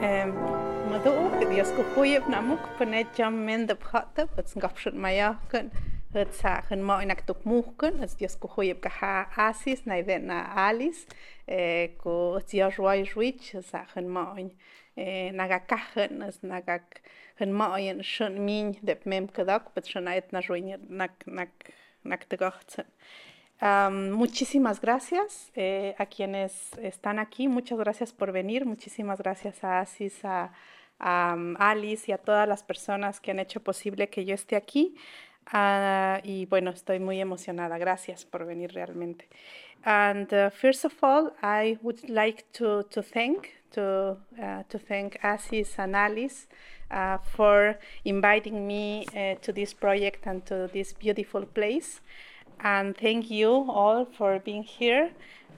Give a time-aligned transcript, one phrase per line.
[0.00, 1.12] Mado
[1.50, 5.72] Dios go poeb namuk panet jam men de prate, wat gapschut meierken.
[6.12, 10.44] Het zagen ma en aktok moken, as Dios go hoeb geha asis nei wen na
[10.68, 11.06] Alice,
[11.98, 14.52] ko dia roi ruich zagen main.
[15.32, 16.80] naga kachen as naga
[17.38, 21.70] hun maien schon min dep mem gedak, bet schon eit na joinir nak nak
[22.04, 22.86] nak de gachten.
[23.60, 30.24] Muchísimas gracias eh, a quienes están aquí, muchas gracias por venir, muchísimas gracias a Asis,
[30.24, 30.52] a,
[31.00, 34.96] Alice y a todas las personas que han hecho posible que yo esté aquí.
[35.52, 37.78] Uh, y bueno, estoy muy emocionada.
[37.78, 39.28] Gracias por venir realmente.
[39.84, 45.18] And uh, first of all, I would like to, to thank to uh, to thank
[45.22, 46.48] Asis and Alice
[46.90, 52.00] uh, for inviting me uh, to this project and to this beautiful place.
[52.60, 55.10] And thank you all for being here.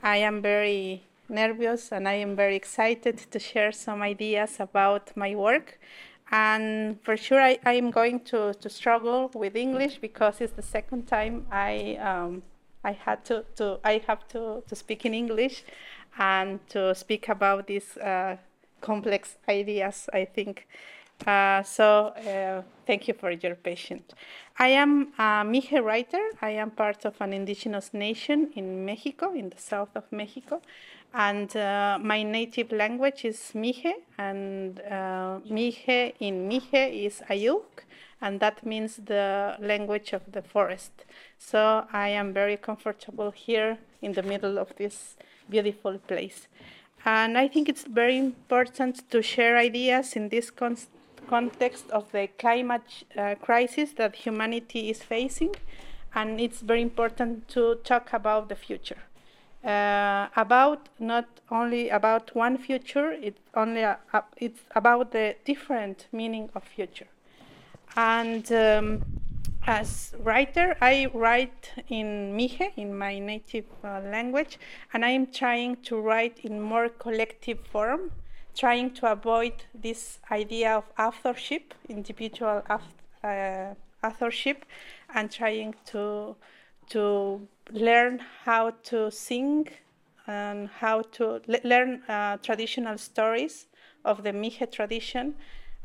[0.03, 5.35] I am very nervous and I am very excited to share some ideas about my
[5.35, 5.79] work.
[6.31, 11.07] And for sure, I, am going to, to struggle with English because it's the second
[11.09, 12.43] time I um,
[12.85, 15.65] I had to, to I have to, to speak in English
[16.19, 18.37] and to speak about these uh,
[18.81, 20.09] complex ideas.
[20.13, 20.67] I think
[21.27, 22.09] uh, so.
[22.09, 24.13] Uh, thank you for your patience.
[24.59, 26.25] I am a Mije writer.
[26.43, 30.61] I am part of an indigenous nation in Mexico, in the south of Mexico.
[31.15, 37.85] And uh, my native language is Mije, and uh, Mije in Mije is Ayuk,
[38.21, 41.05] and that means the language of the forest.
[41.39, 45.17] So I am very comfortable here in the middle of this
[45.49, 46.49] beautiful place.
[47.05, 50.91] And I think it's very important to share ideas in this context
[51.31, 55.55] context of the climate uh, crisis that humanity is facing,
[56.13, 59.03] and it's very important to talk about the future.
[59.65, 63.99] Uh, about not only about one future, it's only a,
[64.39, 67.09] it's about the different meaning of future.
[67.97, 69.05] And um,
[69.67, 74.59] as writer, I write in Mije, in my native uh, language,
[74.93, 78.11] and I am trying to write in more collective form
[78.61, 82.63] trying to avoid this idea of authorship, individual
[83.25, 84.67] uh, authorship,
[85.15, 86.37] and trying to
[86.91, 89.67] to learn how to sing
[90.27, 93.67] and how to le- learn uh, traditional stories
[94.05, 95.35] of the Mije tradition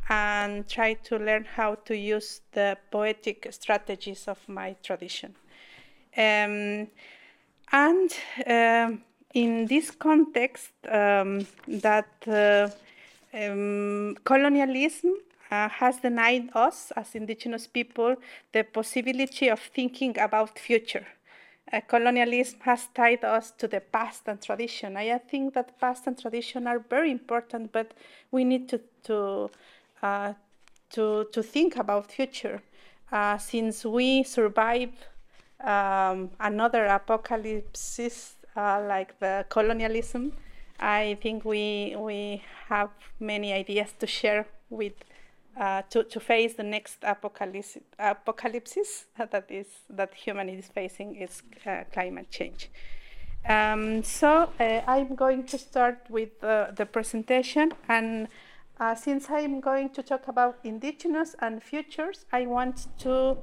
[0.09, 5.34] and try to learn how to use the poetic strategies of my tradition.
[6.18, 6.88] Um,
[7.72, 8.12] and
[8.47, 9.03] um,
[9.35, 12.69] in this context, um, that uh,
[13.38, 15.13] um, colonialism
[15.51, 18.16] uh, has denied us as indigenous people
[18.53, 21.06] the possibility of thinking about future.
[21.72, 24.95] Uh, colonialism has tied us to the past and tradition.
[24.95, 27.94] I think that past and tradition are very important, but
[28.31, 29.50] we need to to
[30.01, 30.34] uh,
[30.91, 32.62] to, to think about future.
[33.12, 34.91] Uh, since we survive
[35.59, 37.79] um, another apocalypse
[38.56, 40.32] uh, like the colonialism,
[40.80, 42.90] I think we we have
[43.20, 44.94] many ideas to share with
[45.58, 51.44] uh, to to face the next apocalypse apocalypse that is that humanity is facing is
[51.66, 52.70] uh, climate change.
[53.48, 58.28] Um, so uh, I'm going to start with the presentation and.
[58.78, 63.38] Uh, since I'm going to talk about indigenous and futures, I want to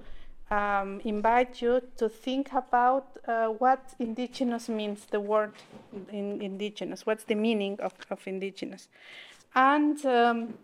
[0.52, 5.52] um, invite you to think about uh, what indigenous means, the word
[6.10, 8.88] in indigenous, what's the meaning of, of indigenous.
[9.54, 10.54] And um,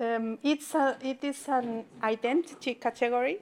[0.00, 3.38] um, it's a, it is an identity category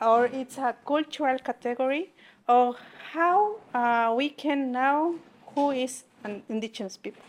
[0.00, 2.10] or it's a cultural category
[2.48, 2.76] of
[3.12, 5.16] how uh, we can know
[5.54, 7.22] who is an indigenous people.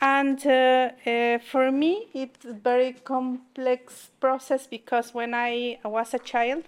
[0.00, 6.18] And uh, uh, for me, it's a very complex process because when I was a
[6.18, 6.64] child,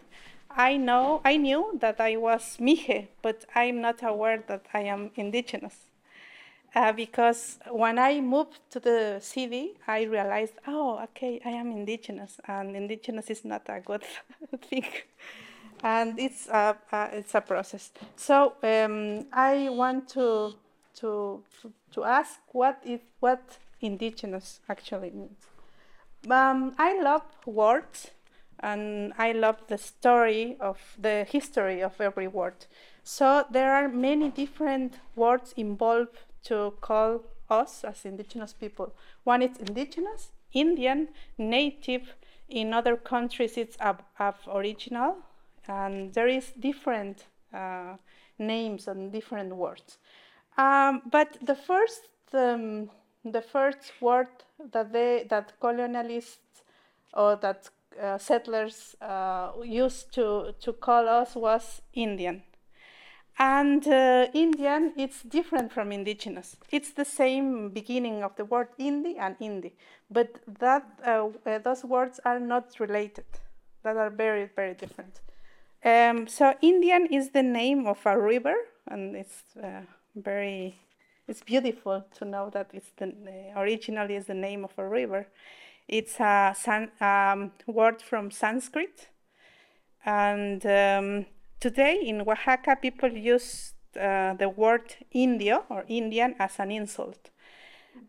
[0.51, 5.11] I know I knew that I was Mije, but I'm not aware that I am
[5.17, 5.77] indigenous.
[6.75, 12.39] Uh, because when I moved to the city, I realized, oh, okay, I am indigenous,
[12.49, 14.03] and indigenous is not a good
[14.63, 14.87] thing,
[15.83, 16.77] and it's a,
[17.13, 17.93] it's a process.
[18.17, 20.55] So um, I want to
[20.97, 21.43] to,
[21.93, 25.47] to, ask what is what indigenous actually means.
[26.31, 28.11] Um, I love words
[28.61, 32.67] and I love the story of the history of every word.
[33.03, 38.95] So there are many different words involved to call us as indigenous people.
[39.25, 41.09] One is indigenous, Indian,
[41.39, 42.15] native.
[42.49, 44.03] In other countries, it's ab
[44.47, 45.17] original,
[45.67, 47.97] and there is different uh,
[48.39, 49.99] names and different words.
[50.59, 52.91] Um, but the first um,
[53.25, 54.29] the first word
[54.73, 56.63] that they that colonialists
[57.15, 57.71] or that
[58.01, 62.43] uh, settlers uh, used to to call us was Indian.
[63.39, 66.57] And uh, Indian, it's different from indigenous.
[66.71, 69.75] It's the same beginning of the word Indi and Indi,
[70.11, 73.25] but that uh, uh, those words are not related.
[73.85, 75.21] That are very very different.
[75.85, 78.55] Um, so Indian is the name of a river,
[78.87, 79.83] and it's uh,
[80.15, 80.79] very
[81.29, 83.13] it's beautiful to know that it's the
[83.57, 85.29] originally is the name of a river.
[85.89, 89.09] It's a san, um, word from Sanskrit,
[90.05, 91.27] and um,
[91.61, 97.31] today in Oaxaca people use uh, the word Indio or Indian as an insult,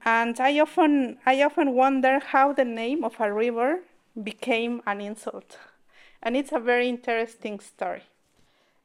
[0.05, 3.81] and I often I often wonder how the name of a river
[4.21, 5.57] became an insult,
[6.21, 8.03] and it's a very interesting story.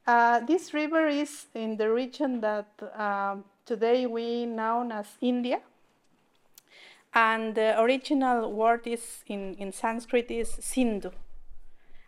[0.08, 2.66] Uh, this river is in the region that
[2.96, 5.60] um, today we know as India.
[7.12, 11.10] And the original word is in, in Sanskrit is Sindhu.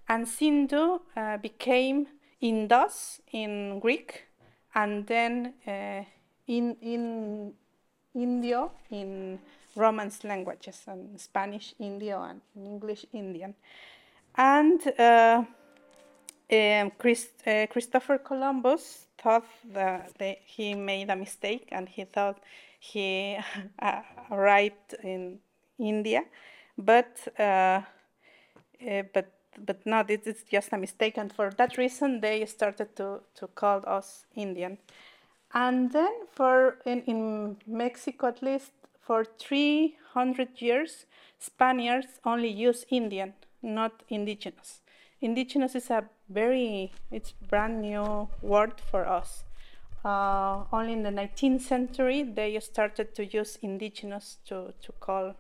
[0.09, 2.07] And Sindhu uh, became
[2.41, 4.25] Indus in Greek,
[4.75, 6.05] and then uh,
[6.47, 7.53] in, in
[8.15, 9.39] Indio in
[9.77, 13.55] Romance languages, and Spanish Indio and English Indian.
[14.37, 15.45] And uh,
[16.53, 22.41] um, Chris, uh, Christopher Columbus thought that he made a mistake and he thought
[22.79, 23.39] he
[23.83, 25.39] uh, arrived in
[25.79, 26.23] India,
[26.77, 30.11] but uh, uh, but but not.
[30.11, 34.27] It, it's just a mistake, and for that reason they started to to call us
[34.35, 34.79] Indian.
[35.53, 41.07] And then for in, in Mexico at least for 300 years,
[41.39, 44.83] Spaniards only use Indian, not indigenous.
[45.21, 49.45] Indigenous is a very it's brand new word for us.
[50.05, 55.35] Uh, only in the 19th century they started to use indigenous to, to call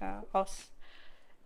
[0.00, 0.68] uh, us.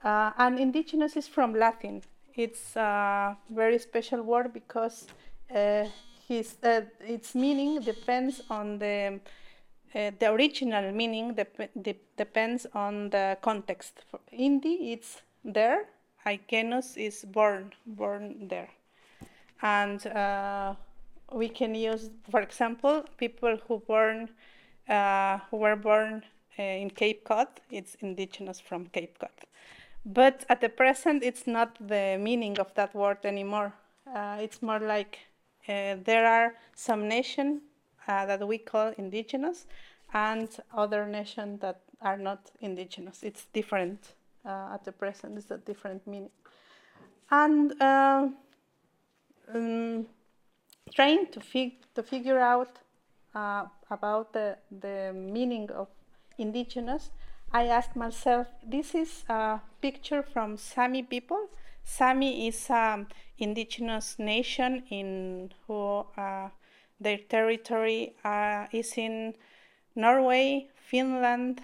[0.04, 2.02] Uh, and indigenous is from Latin.
[2.34, 5.06] It's a very special word because
[5.54, 5.84] uh,
[6.28, 9.20] his, uh, its meaning depends on the
[9.94, 14.04] uh, the original meaning dep- de- depends on the context.
[14.10, 15.86] For Indi, it's there.
[16.26, 18.68] Ikenus is born, born there
[19.62, 20.74] and uh,
[21.32, 24.28] we can use, for example, people who born
[24.88, 26.24] uh, who were born
[26.58, 27.48] uh, in Cape Cod.
[27.70, 29.30] It's indigenous from Cape Cod,
[30.06, 33.74] but at the present, it's not the meaning of that word anymore.
[34.06, 35.18] Uh, it's more like
[35.68, 37.60] uh, there are some nations
[38.06, 39.66] uh, that we call indigenous,
[40.14, 43.22] and other nations that are not indigenous.
[43.22, 44.14] It's different
[44.46, 45.36] at the present.
[45.36, 46.30] It's a different meaning,
[47.30, 47.74] and
[49.54, 50.06] um,
[50.94, 52.78] trying to, fig- to figure out
[53.34, 55.88] uh, about the, the meaning of
[56.38, 57.10] indigenous,
[57.52, 61.48] I asked myself, this is a picture from Sami people.
[61.84, 63.06] Sami is an
[63.38, 66.50] indigenous nation in who uh,
[67.00, 69.34] their territory uh, is in
[69.94, 71.62] Norway, Finland,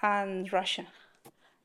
[0.00, 0.86] and Russia.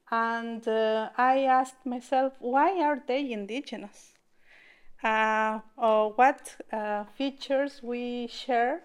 [0.09, 4.16] And uh, I asked myself, why are they indigenous?
[5.03, 8.81] Uh, or what uh, features we share,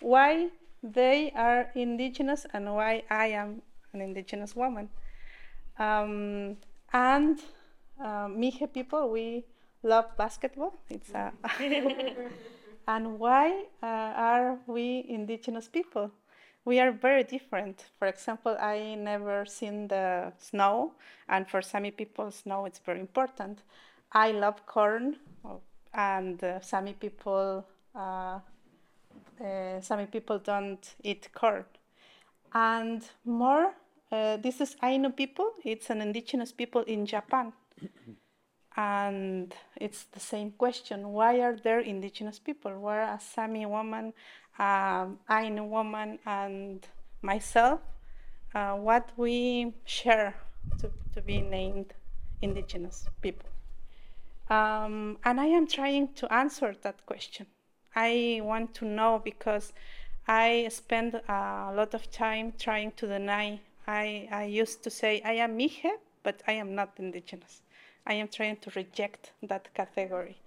[0.00, 0.48] why
[0.82, 4.88] they are indigenous and why I am an indigenous woman.
[5.78, 6.56] Um,
[6.92, 7.38] and
[8.00, 9.44] uh, Mije people, we
[9.82, 10.74] love basketball.
[10.88, 11.32] It's a
[12.88, 16.10] and why uh, are we indigenous people?
[16.64, 17.86] We are very different.
[17.98, 20.92] For example, I never seen the snow,
[21.28, 23.62] and for Sami people, snow is very important.
[24.12, 25.16] I love corn
[25.94, 27.64] and uh, Sami people
[27.94, 28.38] uh,
[29.40, 31.64] uh, Sami people don't eat corn.
[32.52, 33.72] And more,
[34.12, 35.52] uh, this is Ainu people.
[35.64, 37.52] It's an indigenous people in Japan.
[38.76, 42.78] and it's the same question: Why are there indigenous people?
[42.78, 44.12] Where a Sami woman,
[44.58, 46.86] um, Ainu woman, and
[47.22, 47.80] myself,
[48.54, 50.34] uh, what we share
[50.80, 51.94] to, to be named
[52.42, 53.48] indigenous people.
[54.50, 57.46] Um, and I am trying to answer that question.
[57.94, 59.72] I want to know because
[60.26, 63.60] I spend a lot of time trying to deny.
[63.86, 65.90] I, I used to say I am Mije,
[66.24, 67.62] but I am not indigenous.
[68.06, 70.38] I am trying to reject that category.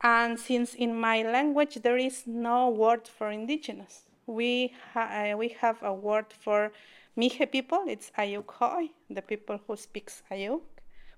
[0.00, 5.48] And since in my language there is no word for indigenous, we, ha- uh, we
[5.60, 6.72] have a word for
[7.16, 10.60] Mije people, it's Ayuk the people who speaks Ayuk,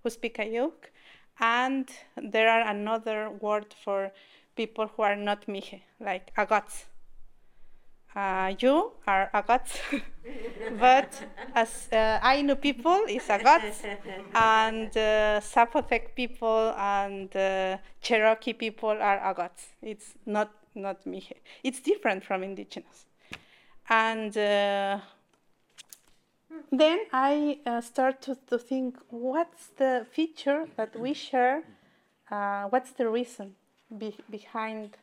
[0.02, 0.90] who speak Ayuk.
[1.40, 4.12] And there are another word for
[4.56, 6.84] people who are not Mije, like Agots.
[8.14, 9.78] uh, you are Agats,
[10.80, 11.12] but
[11.54, 13.84] as uh, Ainu people is Agats,
[14.34, 19.68] and uh, Zapotec people and uh, Cherokee people are Agats.
[19.82, 21.34] It's not not Mixe.
[21.62, 23.06] It's different from indigenous,
[23.88, 24.98] and uh,
[26.72, 31.62] then I uh, start to, to think, what's the feature that we share?
[32.30, 33.54] Uh, what's the reason
[33.98, 34.96] be behind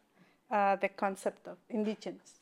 [0.49, 2.41] the concept of indigenous?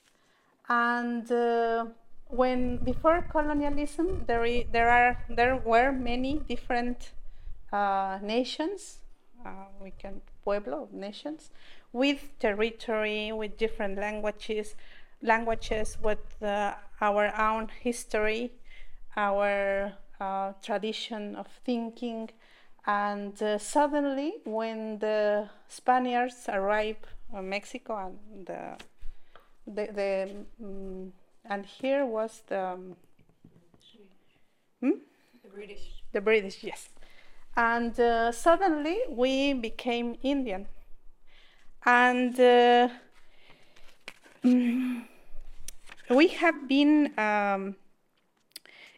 [0.69, 1.85] And uh,
[2.27, 7.11] when before colonialism, there, there are there were many different
[7.71, 8.99] uh, nations.
[9.45, 9.49] Uh,
[9.81, 11.51] we can pueblo nations
[11.93, 14.75] with territory, with different languages,
[15.21, 18.51] languages with uh, our own history,
[19.15, 22.29] our uh, tradition of thinking,
[22.85, 28.77] and uh, suddenly, when the Spaniards arrived in Mexico and the
[29.67, 30.29] the, the
[30.63, 31.13] um,
[31.45, 32.95] and here was the um,
[34.81, 34.91] hmm?
[35.43, 36.03] the British.
[36.11, 36.89] The British, yes.
[37.57, 40.67] And uh, suddenly we became Indian,
[41.85, 42.89] and uh,
[46.09, 47.17] we have been.
[47.17, 47.75] Um,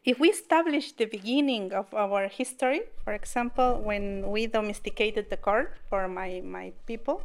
[0.07, 5.67] if we establish the beginning of our history, for example, when we domesticated the corn
[5.89, 7.21] for my, my people,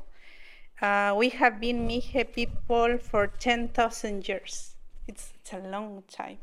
[0.82, 4.74] uh, we have been Mije people for 10,000 years.
[5.06, 6.38] It's, it's, a long time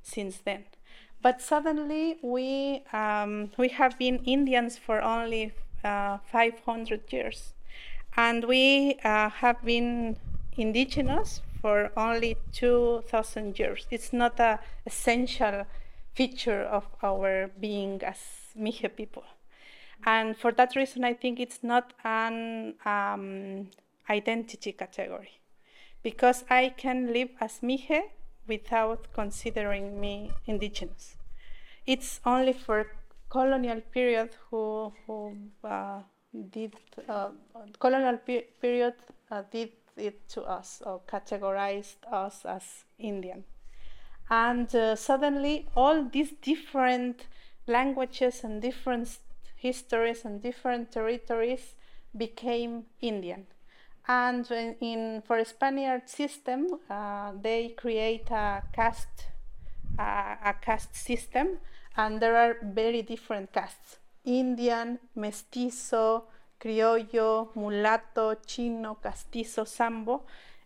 [0.00, 0.62] since then.
[1.20, 7.52] But suddenly we, um, we have been Indians for only uh, 500 years.
[8.16, 10.18] And we uh, have been
[10.56, 13.86] indigenous for only 2,000 years.
[13.90, 15.64] It's not an essential
[16.14, 18.18] feature of our being as
[18.54, 19.24] Mixe people.
[20.04, 23.70] And for that reason, I think it's not an um,
[24.10, 25.40] identity category
[26.02, 28.02] because I can live as Mixe
[28.46, 31.16] without considering me indigenous.
[31.86, 32.88] It's only for
[33.30, 36.00] colonial period who, who uh,
[36.50, 36.74] did
[37.08, 37.30] uh,
[37.78, 38.96] colonial pe- period
[39.30, 43.44] uh, did it to us or categorized us as Indian.
[44.30, 47.26] And uh, suddenly, all these different
[47.66, 49.18] languages and different
[49.56, 51.74] histories and different territories
[52.16, 53.46] became Indian.
[54.06, 59.28] And in, in for Spaniard system, uh, they create a caste,
[59.98, 61.58] uh, a caste system,
[61.96, 66.24] and there are very different castes: Indian, mestizo,
[66.64, 70.22] criollo, mulatto, chino, castizo, sambo.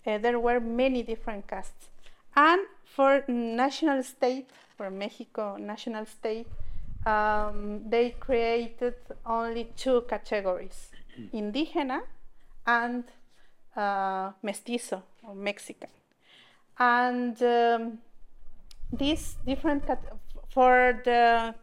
[0.06, 1.88] Uh, there were many different castes.
[2.36, 6.46] And for national state, for Mexico national state,
[7.04, 8.94] um, they created
[9.26, 10.90] only two categories
[11.34, 12.00] indigena
[12.66, 13.04] and
[13.76, 15.90] uh, mestizo or Mexican.
[16.78, 17.98] And um,
[18.92, 19.84] these different
[20.50, 21.54] for the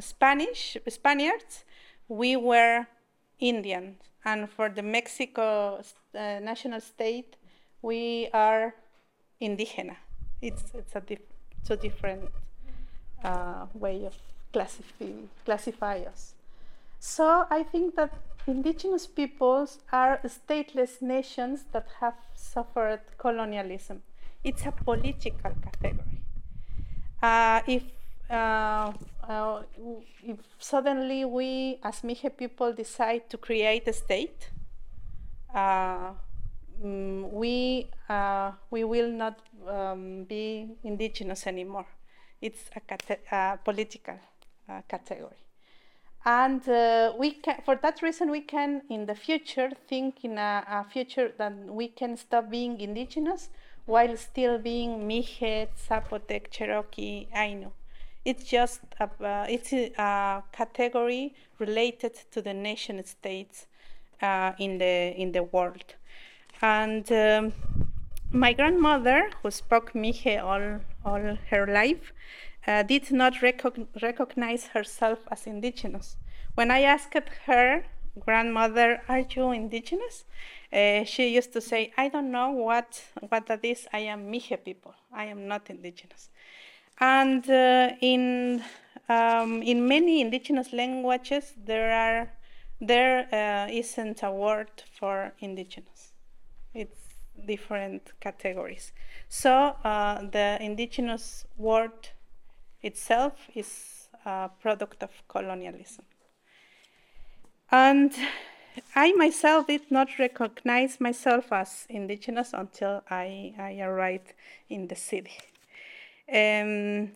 [0.00, 1.64] Spanish Spaniards,
[2.08, 2.86] we were
[3.38, 5.80] Indian, and for the Mexico
[6.14, 7.36] uh, national state,
[7.82, 8.74] we are
[9.40, 9.96] indigena.
[10.40, 11.20] It's it's a dif
[11.62, 12.30] so different
[13.24, 14.14] uh, way of
[14.52, 15.06] classify,
[15.44, 16.34] classify us.
[17.00, 18.12] So I think that
[18.46, 24.02] indigenous peoples are stateless nations that have suffered colonialism.
[24.42, 26.20] It's a political category.
[27.22, 27.82] Uh, if,
[28.30, 28.92] uh,
[29.28, 29.62] uh,
[30.22, 34.50] if suddenly we, as Mije people, decide to create a state,
[35.54, 36.16] um,
[37.32, 39.38] we, uh, we will not
[39.68, 41.86] um, be indigenous anymore.
[42.40, 44.18] It's a, a political
[44.68, 45.36] uh, category.
[46.26, 50.64] And uh, we can, for that reason, we can in the future think in a,
[50.66, 53.50] a, future that we can stop being indigenous
[53.84, 57.70] while still being Mije, Zapotec, Cherokee, Ainu.
[58.24, 63.66] It's just a, uh, it's a, category related to the nation states
[64.22, 65.94] uh, in the in the world.
[66.62, 67.52] And um,
[68.32, 72.12] my grandmother, who spoke Mixe all all her life,
[72.66, 76.16] uh, did not recog- recognize herself as indigenous.
[76.54, 77.14] When I asked
[77.46, 77.84] her,
[78.18, 80.24] grandmother, are you indigenous?
[80.72, 83.86] Uh, she used to say, I don't know what, what that is.
[83.92, 84.94] I am Mixe people.
[85.12, 86.30] I am not indigenous.
[87.00, 88.62] And uh, in,
[89.08, 92.30] um, in many indigenous languages, there, are,
[92.80, 96.12] there uh, isn't a word for indigenous.
[96.72, 96.98] It's
[97.46, 98.92] different categories.
[99.28, 102.08] So uh, the indigenous word
[102.82, 106.04] itself is a product of colonialism.
[107.70, 108.12] And
[108.94, 114.34] I myself did not recognize myself as indigenous until I, I arrived
[114.68, 115.32] in the city.
[116.32, 117.12] Um,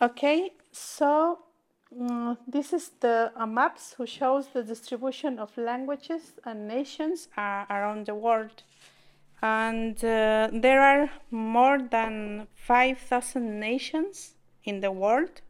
[0.00, 1.38] okay, so
[2.00, 7.64] uh, this is the uh, maps who shows the distribution of languages and nations uh,
[7.70, 8.62] around the world.
[9.42, 15.42] And uh, there are more than 5,000 nations in the world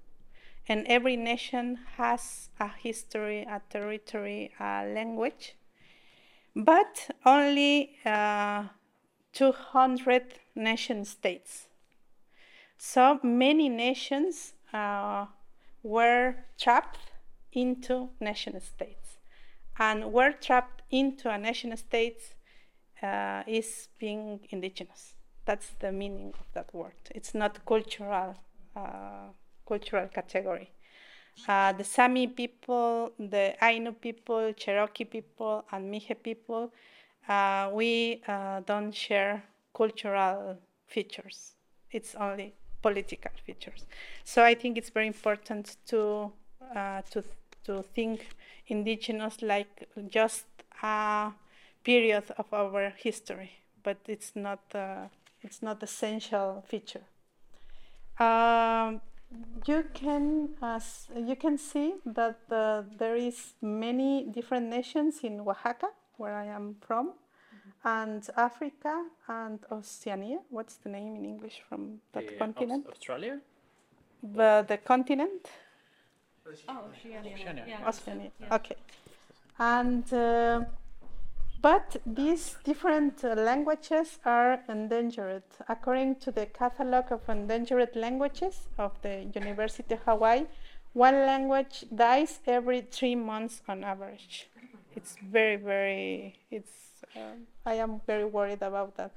[0.69, 5.57] and every nation has a history, a territory, a language,
[6.57, 8.64] but only uh,
[9.33, 10.23] 200
[10.54, 11.69] nation states.
[12.78, 15.26] So many nations uh,
[15.83, 17.12] were trapped
[17.52, 19.19] into nation states,
[19.78, 22.35] and were trapped into a nation state
[23.02, 25.14] uh, is being indigenous.
[25.45, 26.95] That's the meaning of that word.
[27.14, 28.35] It's not cultural
[28.76, 29.28] uh,
[29.66, 30.71] cultural category.
[31.49, 36.73] Uh, the Sami people, the Ainu people, Cherokee people, and Mixe people,
[37.28, 39.43] uh, we uh, don't share
[39.75, 41.57] cultural features.
[41.90, 42.54] It's only
[42.88, 43.87] political features.
[44.25, 46.00] So I think it's very important to
[46.76, 47.19] uh, to
[47.67, 48.19] to think
[48.67, 50.47] indigenous like just
[50.83, 51.33] a
[51.83, 53.50] period of our history,
[53.83, 55.09] but it's not uh,
[55.43, 57.07] it's not essential feature.
[58.19, 59.00] Um,
[59.67, 60.81] you can uh,
[61.17, 65.88] you can see that uh, there is many different nations in Oaxaca,
[66.19, 67.14] where I am from.
[67.85, 70.38] And Africa and Oceania.
[70.50, 72.87] What's the name in English from that The continent?
[72.88, 73.41] Australia?
[74.23, 75.50] The, the continent?
[76.69, 77.33] Oh, Oceania.
[77.35, 77.64] Oceania.
[77.69, 77.88] Yeah.
[77.88, 78.31] Oceania.
[78.41, 78.55] Yeah.
[78.55, 78.76] Okay.
[79.59, 80.64] And uh,
[81.61, 85.45] but these different uh, languages are endangered.
[85.67, 90.45] According to the Catalog of Endangered Languages of the University of Hawaii,
[90.93, 94.50] one language dies every three months on average.
[94.97, 99.13] It's very, very, it's, um, I am very worried about that.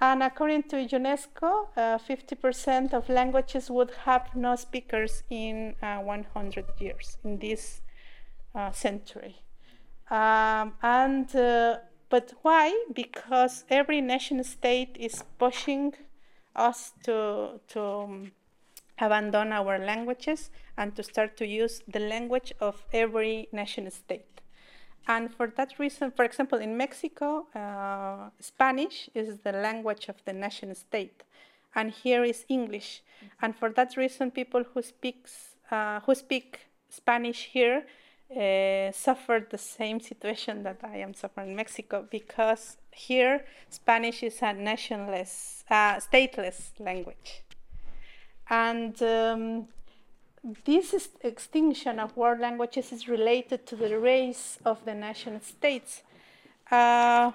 [0.00, 6.64] And according to UNESCO, uh, 50% of languages would have no speakers in uh, 100
[6.80, 7.82] years, in this
[8.54, 9.42] uh, century.
[10.10, 11.78] Um, and uh,
[12.10, 12.84] but why?
[12.92, 15.94] Because every nation state is pushing
[16.54, 18.32] us to to um,
[18.98, 24.41] abandon our languages and to start to use the language of every nation state.
[25.06, 30.32] And for that reason, for example, in Mexico, uh, Spanish is the language of the
[30.32, 31.24] nation state,
[31.74, 33.02] and here is English.
[33.40, 37.86] And for that reason, people who speaks uh, who speak Spanish here
[38.36, 44.38] uh, suffered the same situation that I am suffering in Mexico because here Spanish is
[44.42, 47.42] a nationless, uh, stateless language.
[48.48, 49.68] And um,
[50.64, 56.02] this is extinction of world languages is related to the race of the nation states.
[56.70, 57.32] Uh,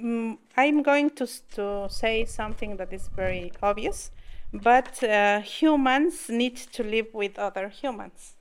[0.00, 4.10] mm, I'm going to, to say something that is very obvious,
[4.52, 8.34] but uh, humans need to live with other humans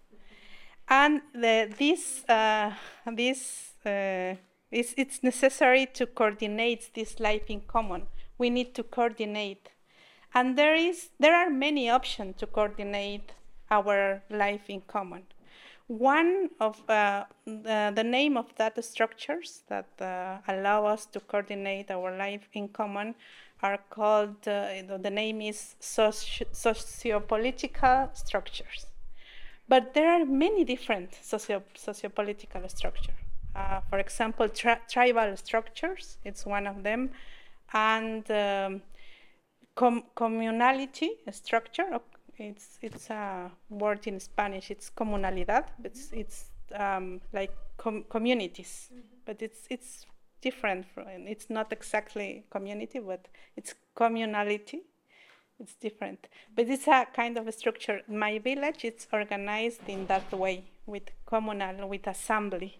[0.90, 2.72] and the, this uh,
[3.06, 4.36] this uh,
[4.72, 8.08] is it's necessary to coordinate this life in common.
[8.38, 9.70] We need to coordinate,
[10.34, 13.34] and there is there are many options to coordinate
[13.70, 15.24] our life in common.
[15.88, 21.90] One of uh, the, the name of that structures that uh, allow us to coordinate
[21.92, 23.16] our life in common
[23.64, 24.48] are called.
[24.48, 28.88] Uh, the name is soci- sociopolitical structures.
[29.70, 33.16] But there are many different socio sociopolitical structures.
[33.56, 37.10] Uh, for example, tri tribal structures, it's one of them,
[37.74, 38.82] and um,
[39.76, 42.00] com communality structure.
[42.38, 44.72] It's it's a word in Spanish.
[44.72, 45.66] It's comunalidad.
[45.84, 46.46] It's it's
[46.76, 49.26] um, like com communities, mm -hmm.
[49.26, 50.06] but it's it's
[50.42, 50.86] different.
[50.86, 54.82] From, it's not exactly community, but it's communality
[55.60, 60.32] it's different but it's a kind of a structure my village it's organized in that
[60.32, 62.80] way with communal with assembly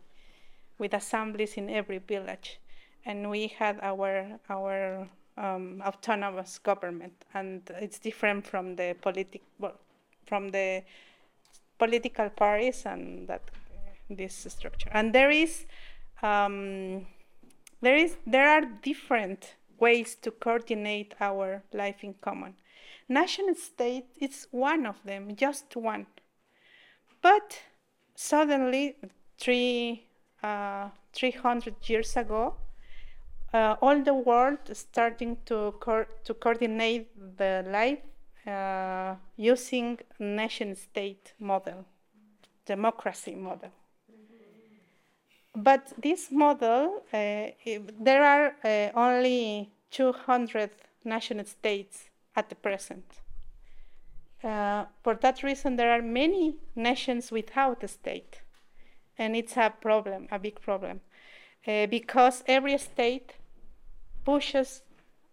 [0.78, 2.60] with assemblies in every village
[3.06, 9.42] and we had our our um, autonomous government and it's different from the politic
[10.26, 10.84] from the
[11.78, 13.42] political parties and that
[14.10, 15.66] this structure and there is
[16.24, 17.06] um,
[17.82, 22.56] there is there are different ways to coordinate our life in common
[23.10, 26.08] Nation state is one of them, just one.
[27.22, 27.62] But
[28.16, 28.98] suddenly,
[29.40, 30.08] three,
[30.44, 32.56] uh, 300 years ago,
[33.58, 38.04] uh, all the world starting to, co to coordinate the life
[38.46, 41.86] uh, using nation state model,
[42.66, 43.72] democracy model.
[45.56, 47.48] but this model, uh,
[48.00, 50.70] there are uh, only 200
[51.04, 53.06] nation states at the present.
[54.44, 58.42] Uh, for that reason, there are many nations without a state,
[59.18, 61.02] and it's a problem, a big problem,
[61.68, 63.34] uh, because every state
[64.28, 64.82] pushes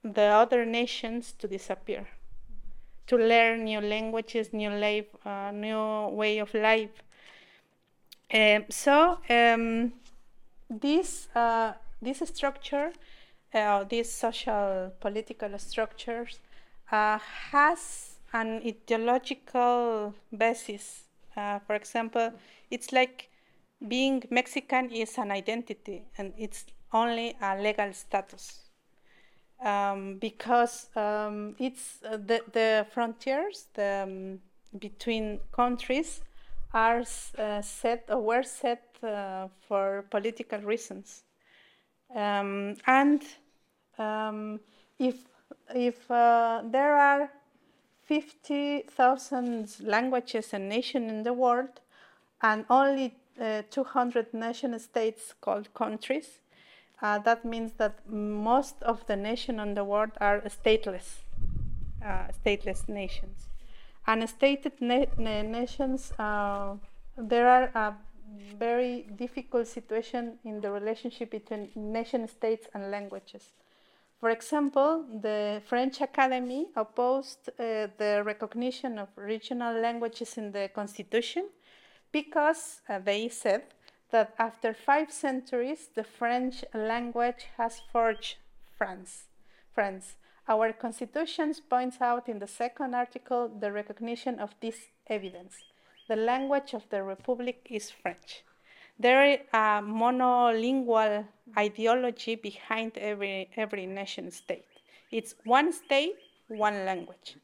[0.05, 2.07] the other nations to disappear,
[3.09, 7.03] to learn new languages, new life, uh, new way of life.
[8.33, 9.93] Um, so um,
[10.71, 12.93] this uh, this structure,
[13.53, 16.39] uh, these social political structures,
[16.93, 17.19] uh,
[17.51, 21.09] has an ideological basis.
[21.37, 22.31] Uh, for example,
[22.71, 23.29] it's like
[23.89, 28.64] being Mexican is an identity, and it's only a legal status.
[29.65, 34.41] Um, because um, it's uh, the, the frontiers the, um,
[34.79, 36.21] between countries
[36.75, 37.03] are
[37.39, 41.23] uh, set or were set uh, for political reasons.
[42.15, 43.23] Um, and
[43.97, 44.61] um,
[44.99, 45.17] if,
[45.75, 47.31] if uh, there are
[48.03, 51.81] 50,000 languages and nations in the world,
[52.43, 56.41] and only uh, 200 nation states called countries,
[57.05, 61.19] uh, that means that most of the nations in the world are stateless,
[62.03, 63.49] uh, stateless nations.
[64.07, 66.77] And stated na nations, uh,
[67.19, 67.95] there are a
[68.59, 73.53] very difficult situation in the relationship between nation states and languages.
[74.19, 81.51] For example, the French Academy opposed uh, the recognition of regional languages in the constitution
[82.13, 83.65] because uh, they said
[84.15, 88.37] that after five centuries, the French language has forged
[88.79, 89.25] France.
[89.75, 90.15] France.
[90.47, 94.77] Our constitution points out in the second article the recognition of this
[95.09, 95.55] evidence.
[96.07, 98.45] The language of the Republic is French.
[99.01, 101.27] There is a monolingual
[101.59, 104.71] ideology behind every, every nation state.
[105.11, 106.15] It's one state,
[106.47, 107.37] one language.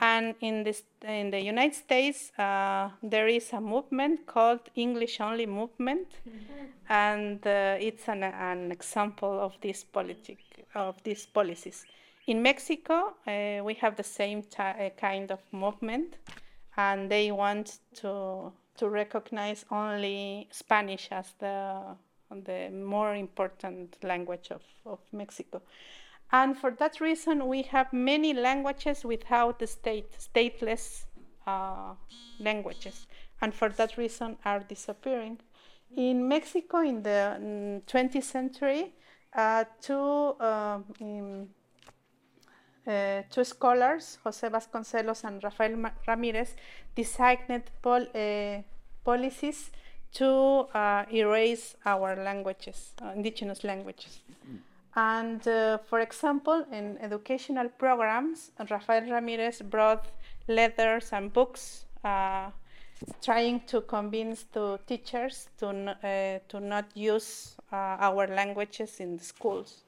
[0.00, 5.44] And in, this, in the United States, uh, there is a movement called English Only
[5.44, 6.64] Movement, mm-hmm.
[6.88, 10.38] and uh, it's an, an example of this politic
[10.74, 11.84] of these policies.
[12.26, 16.16] In Mexico, uh, we have the same uh, kind of movement,
[16.76, 21.96] and they want to to recognize only Spanish as the
[22.44, 25.60] the more important language of, of Mexico.
[26.32, 31.04] And for that reason, we have many languages without the state, stateless
[31.46, 31.94] uh,
[32.38, 33.06] languages.
[33.42, 35.38] And for that reason, are disappearing.
[35.96, 38.92] In Mexico, in the 20th mm, century,
[39.34, 41.48] uh, two, um, in,
[42.86, 46.54] uh, two scholars, Jose Vasconcelos and Rafael Ramirez,
[46.94, 48.62] designed pol uh,
[49.04, 49.72] policies
[50.12, 54.20] to uh, erase our languages, uh, indigenous languages.
[54.96, 60.06] And uh, for example, in educational programs, Rafael Ramirez brought
[60.48, 62.50] letters and books uh,
[63.22, 69.24] trying to convince the teachers to, uh, to not use uh, our languages in the
[69.24, 69.84] schools.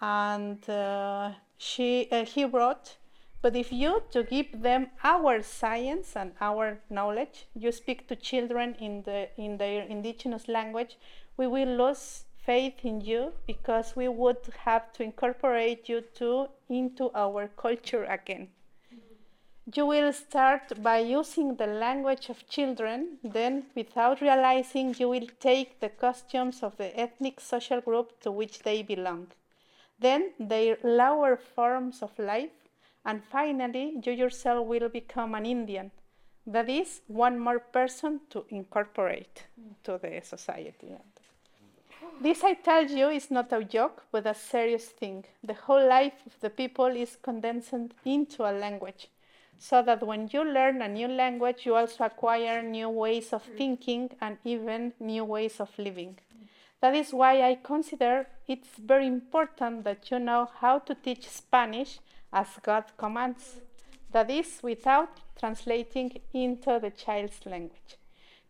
[0.00, 2.96] And uh, she, uh, he wrote,
[3.42, 8.74] but if you to give them our science and our knowledge, you speak to children
[8.80, 10.98] in, the, in their indigenous language,
[11.36, 17.10] we will lose faith in you because we would have to incorporate you too into
[17.14, 18.48] our culture again.
[19.72, 25.78] You will start by using the language of children, then, without realizing, you will take
[25.78, 29.28] the costumes of the ethnic social group to which they belong.
[30.00, 32.50] Then, their lower forms of life,
[33.04, 35.92] and finally, you yourself will become an Indian.
[36.46, 39.44] That is, one more person to incorporate
[39.84, 40.96] to the society.
[42.20, 45.24] This, I tell you, is not a joke, but a serious thing.
[45.42, 49.08] The whole life of the people is condensed into a language,
[49.58, 54.10] so that when you learn a new language, you also acquire new ways of thinking
[54.20, 56.18] and even new ways of living.
[56.80, 62.00] That is why I consider it's very important that you know how to teach Spanish
[62.32, 63.56] as God commands.
[64.12, 67.96] That is, without translating into the child's language.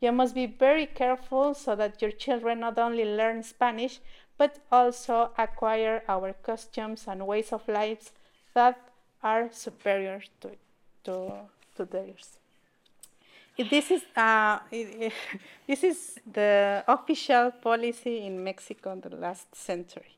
[0.01, 4.01] You must be very careful so that your children not only learn Spanish,
[4.39, 8.13] but also acquire our costumes and ways of life
[8.55, 8.79] that
[9.23, 10.51] are superior to,
[11.05, 11.33] to,
[11.77, 12.39] to theirs.
[13.59, 14.61] This is, uh,
[15.67, 20.17] this is the official policy in Mexico in the last century.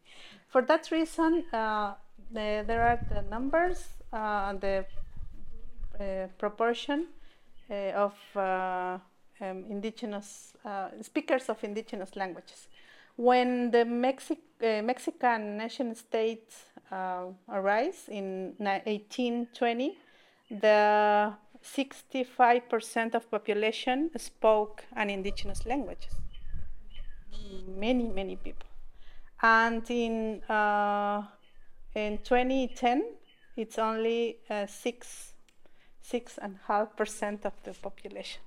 [0.48, 1.94] For that reason, uh,
[2.30, 4.84] the, there are the numbers, uh, the
[5.98, 7.08] uh, proportion
[7.68, 7.74] uh,
[8.06, 8.98] of uh,
[9.42, 12.68] um, indigenous uh, speakers of indigenous languages.
[13.16, 16.54] when the Mexic- uh, Mexican nation state
[16.90, 19.98] uh, arose in 1820,
[20.50, 26.14] the 65% of population spoke an indigenous languages.
[27.66, 28.68] Many, many people.
[29.42, 31.22] And in, uh,
[31.94, 33.04] in 2010,
[33.56, 35.34] it's only uh, six,
[36.00, 38.40] six and a half percent of the population.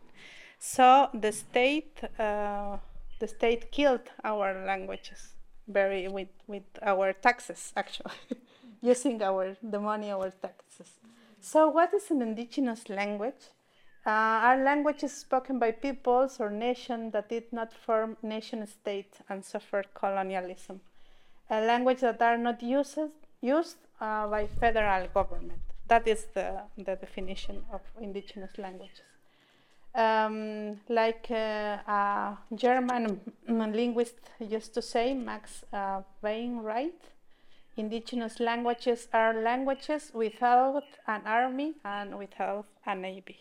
[0.60, 2.78] So the state, uh,
[3.20, 5.36] the state killed our languages
[5.68, 8.12] very with, with our taxes actually,
[8.82, 11.00] using our the money our taxes.
[11.40, 13.50] So what is an indigenous language?
[14.06, 19.44] Uh, are languages spoken by peoples or nations that did not form nation state and
[19.44, 20.80] suffered colonialism.
[21.50, 23.00] A language that are not used,
[23.42, 25.60] used uh, by federal government.
[25.88, 29.15] That is the, the definition of indigenous languages.
[29.96, 36.02] Um, like uh, a German linguist used to say, Max uh,
[37.78, 43.40] indigenous languages are languages without an army and without a navy.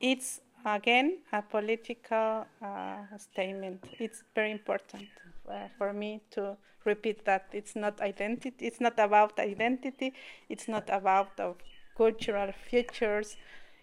[0.00, 3.84] It's again a political uh, statement.
[3.98, 5.08] It's very important
[5.50, 7.48] uh, for me to repeat that.
[7.52, 8.66] It's not identity.
[8.66, 10.14] It's not about identity.
[10.48, 11.56] It's not about of
[11.96, 13.36] cultural futures.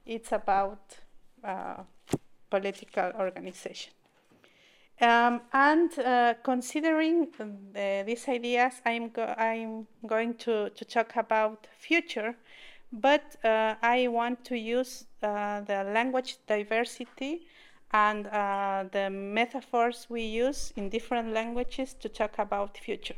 [0.05, 0.97] It's about
[1.43, 1.83] uh,
[2.49, 3.93] political organization.
[5.01, 7.29] Um, and uh, considering
[7.73, 12.35] the, these ideas, I'm, go I'm going to, to talk about future,
[12.93, 17.47] but uh, I want to use uh, the language diversity
[17.91, 23.15] and uh, the metaphors we use in different languages to talk about future.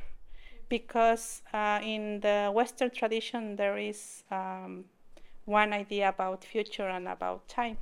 [0.69, 4.85] Because uh, in the Western tradition, there is um,
[5.43, 7.77] one idea about future and about time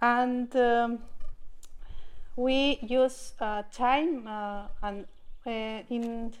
[0.00, 0.98] and um,
[2.36, 5.06] we use uh, time uh, and
[5.46, 6.32] uh, in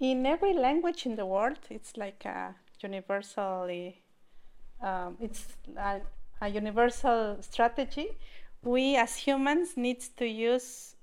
[0.00, 4.02] in every language in the world it's like a universally
[4.80, 5.44] um, it's
[5.76, 6.00] a,
[6.40, 8.16] a, universal strategy.
[8.62, 10.94] We as humans need to use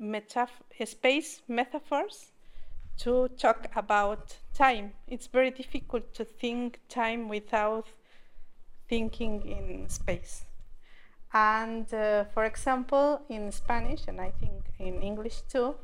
[0.00, 2.32] metaf- space metaphors
[2.98, 4.92] to talk about time.
[5.06, 7.86] It's very difficult to think time without
[8.88, 10.44] thinking in space
[11.36, 15.74] and uh, for example, in Spanish, and I think in English too,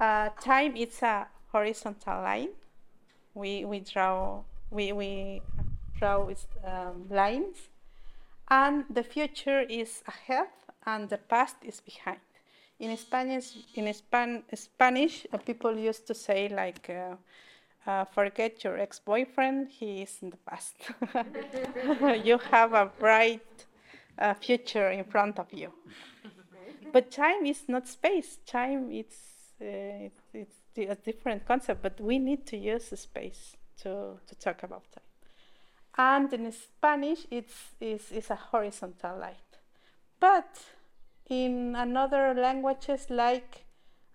[0.00, 2.48] uh, time is a horizontal line.
[3.34, 5.40] We, we draw we, we
[5.98, 7.68] draw with um, lines,
[8.48, 10.48] and the future is ahead
[10.84, 12.20] and the past is behind.
[12.80, 17.16] In Spanish, in Span- Spanish, uh, people used to say like, uh,
[17.88, 20.76] uh, "Forget your ex-boyfriend; he is in the past.
[22.26, 23.67] you have a bright
[24.18, 25.72] uh, future in front of you.
[26.92, 28.38] but time is not space.
[28.46, 34.34] Time it's uh, it's, a different concept, but we need to use space to, to
[34.36, 35.02] talk about time.
[35.98, 39.34] And in Spanish, it's, it's, it's a horizontal line.
[40.20, 40.56] But
[41.28, 43.64] in another languages like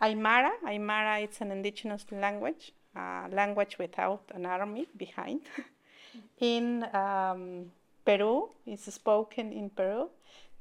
[0.01, 5.41] Aymara, Aymara it's an indigenous language, a language without an army behind.
[6.39, 7.71] in um,
[8.05, 10.09] Peru, is spoken in Peru.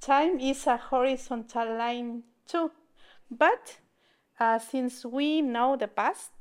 [0.01, 2.71] Time is a horizontal line too,
[3.31, 3.79] but
[4.41, 6.33] uh, since we know the past,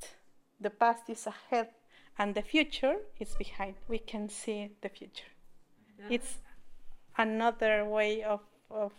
[0.60, 1.70] the past is ahead
[2.18, 3.76] and the future is behind.
[3.88, 5.32] We can see the future.
[6.10, 6.38] It's
[7.18, 8.94] another way of of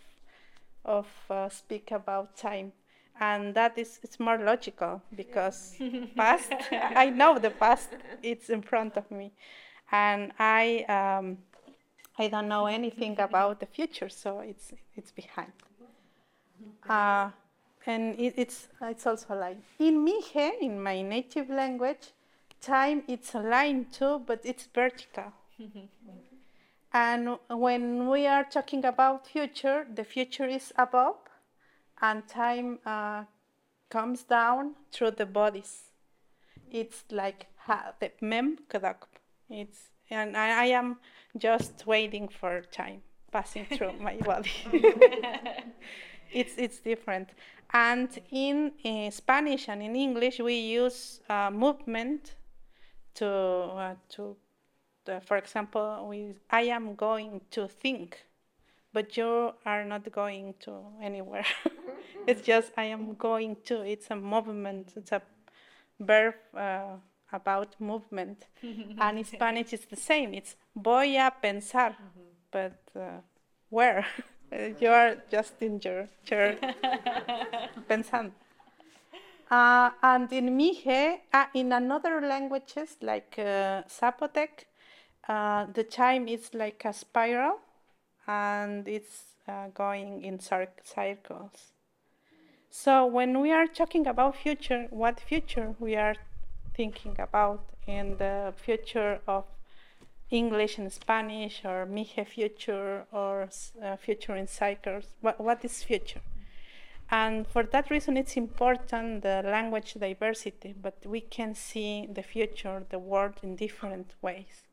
[0.85, 2.71] of uh, speak about time,
[3.19, 5.75] and that is it's more logical because
[6.15, 7.89] past I know the past
[8.21, 9.33] it's in front of me,
[9.91, 10.85] and I.
[10.87, 11.37] Um,
[12.17, 15.51] I don't know anything about the future, so it's it's behind.
[16.87, 17.31] Uh,
[17.85, 22.13] and it, it's it's also like in Mije, in my native language,
[22.61, 25.33] time it's a line too, but it's vertical.
[26.93, 31.17] and when we are talking about future, the future is above,
[32.01, 33.23] and time uh,
[33.89, 35.91] comes down through the bodies.
[36.69, 38.59] It's like ha, the mem
[39.49, 40.97] It's and I, I am
[41.37, 43.01] just waiting for time
[43.33, 44.51] passing through my body.
[46.31, 47.29] it's it's different.
[47.73, 52.35] And in, in, Spanish and in English, we use uh, movement
[53.15, 54.37] to uh, to,
[55.07, 58.23] uh, for example, we I am going to think,
[58.93, 61.45] but you are not going to anywhere.
[62.27, 63.81] it's just I am going to.
[63.81, 64.93] It's a movement.
[64.95, 65.21] It's a
[65.99, 66.97] verb uh,
[67.33, 68.47] about movement.
[68.99, 70.33] and in Spanish, it's the same.
[70.33, 71.95] It's voy a pensar,
[72.51, 73.21] but uh,
[73.69, 74.05] where?
[74.79, 76.57] you are just in your chair
[77.89, 78.31] pensando.
[79.49, 84.65] Uh, and in Mije, uh, in another languages like uh, Zapotec,
[85.27, 87.59] uh, the time is like a spiral
[88.25, 91.73] and it's uh, going in circles.
[92.69, 96.15] So when we are talking about future, what future we are
[96.73, 99.45] thinking about in the future of
[100.29, 103.49] English and Spanish or Mije future or
[103.83, 105.05] uh, future in cycles?
[105.21, 106.21] What, what is future?
[107.11, 112.83] And for that reason, it's important the language diversity, but we can see the future,
[112.89, 114.63] the world in different ways.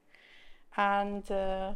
[0.77, 1.75] And uh,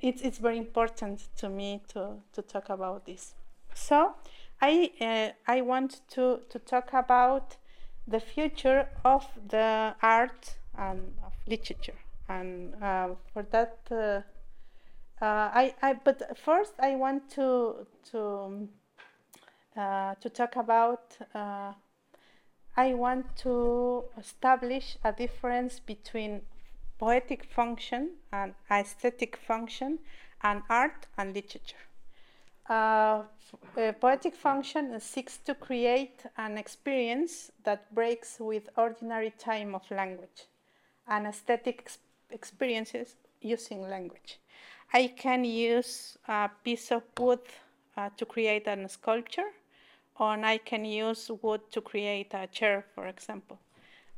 [0.00, 3.34] it's, it's very important to me to, to talk about this.
[3.74, 4.14] So
[4.60, 7.56] I, uh, I want to, to talk about
[8.06, 11.98] the future of the art and of literature.
[12.28, 14.22] And uh, for that, uh,
[15.24, 18.68] uh, I, I, but first I want to, to
[19.76, 21.72] uh, to talk about, uh,
[22.76, 26.42] I want to establish a difference between
[26.98, 29.98] poetic function and aesthetic function
[30.42, 31.84] and art and literature.
[32.68, 33.22] Uh,
[34.00, 40.46] poetic function seeks to create an experience that breaks with ordinary time of language
[41.08, 41.98] and aesthetic ex
[42.30, 44.38] experiences using language.
[44.92, 47.40] I can use a piece of wood
[47.96, 49.52] uh, to create a sculpture
[50.18, 53.58] and I can use wood to create a chair, for example.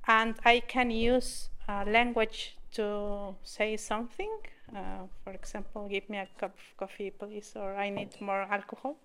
[0.06, 4.36] And I can use uh, language to say something.
[4.74, 8.96] Uh, for example, give me a cup of coffee, please, or I need more alcohol.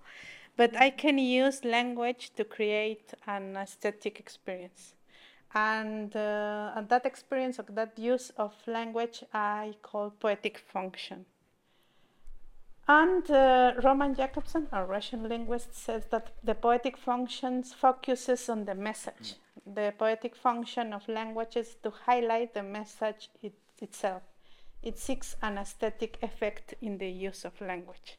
[0.58, 4.95] But I can use language to create an aesthetic experience.
[5.53, 11.25] And, uh, and that experience of that use of language I call poetic function.
[12.88, 18.73] And uh, Roman Jakobson, a Russian linguist, says that the poetic functions focuses on the
[18.73, 19.36] message.
[19.65, 24.23] The poetic function of language is to highlight the message it, itself.
[24.82, 28.18] It seeks an aesthetic effect in the use of language.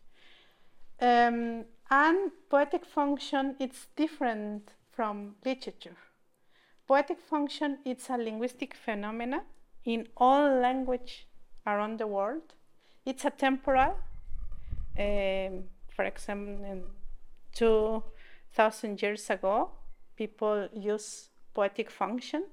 [1.01, 5.97] Um, and poetic function is different from literature.
[6.87, 9.43] Poetic function is a linguistic phenomena
[9.85, 11.27] in all language
[11.67, 12.55] around the world.
[13.07, 13.97] It's a temporal
[14.99, 16.83] um, for example,
[17.55, 19.71] 2,000 years ago,
[20.17, 22.45] people use poetic function,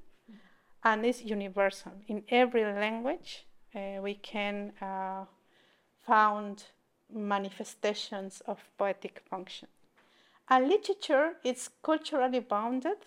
[0.84, 1.92] and it's universal.
[2.08, 5.26] In every language, uh, we can uh,
[6.06, 6.66] found
[7.14, 9.68] manifestations of poetic function.
[10.50, 12.98] And literature is culturally bounded,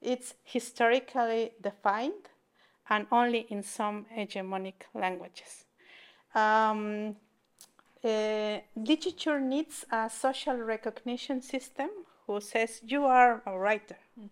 [0.00, 2.28] it's historically defined,
[2.88, 5.64] and only in some hegemonic languages.
[6.34, 7.16] Um,
[8.04, 11.90] uh, literature needs a social recognition system
[12.26, 13.98] who says you are a writer.
[14.18, 14.28] Mm-hmm.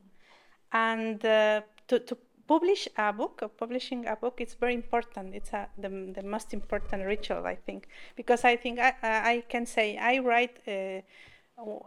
[0.73, 2.17] And uh, to, to
[2.51, 5.37] publish a book, publishing a book, it's very important.
[5.37, 7.87] It's a, the, the most important ritual, I think,
[8.17, 11.05] because I think I, I can say I write a,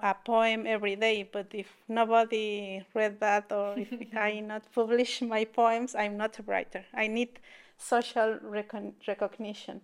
[0.02, 5.44] a poem every day, but if nobody read that or if I not publish my
[5.44, 6.86] poems, I'm not a writer.
[6.94, 7.40] I need
[7.78, 9.82] social recon- recognition.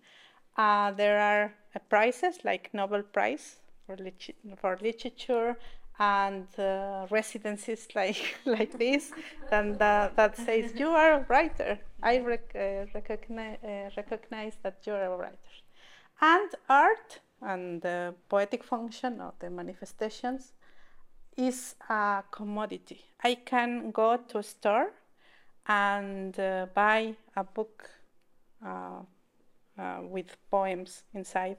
[0.56, 5.58] Uh, there are uh, prizes like Nobel Prize for, lit- for literature
[5.99, 7.05] and uh,
[7.95, 9.12] like like this
[9.51, 11.79] and that, that says you are a writer.
[12.01, 15.38] I rec- uh, recognize, uh, recognize that you are a writer.
[16.21, 20.53] And art and the poetic function of the manifestations
[21.38, 23.01] is a commodity.
[23.23, 24.91] I can go to a store
[25.65, 27.89] and uh, buy a book
[28.65, 29.01] uh,
[29.77, 31.57] uh, with poems inside.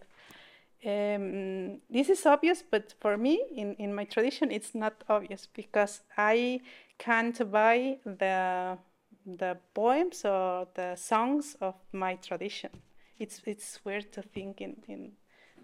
[0.85, 6.01] Um, this is obvious, but for me, in, in my tradition, it's not obvious because
[6.17, 6.61] I
[6.99, 8.79] can't buy the
[9.27, 12.71] the poems or the songs of my tradition.
[13.19, 15.13] It's it's weird to think in, in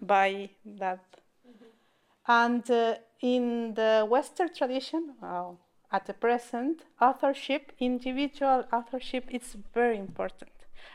[0.01, 1.03] buy that.
[1.47, 1.65] Mm-hmm.
[2.27, 5.15] And uh, in the Western tradition,
[5.91, 10.51] at the present, authorship, individual authorship, is very important.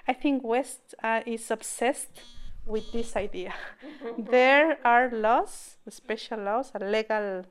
[0.06, 2.20] I think West uh, is obsessed
[2.66, 3.54] with this idea.
[4.18, 7.44] there are laws, special laws, a legal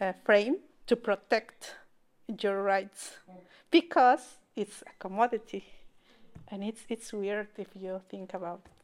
[0.00, 1.76] uh, frame to protect
[2.40, 3.18] your rights
[3.70, 5.64] because it's a commodity
[6.48, 8.80] and it's, it's weird if you think about it.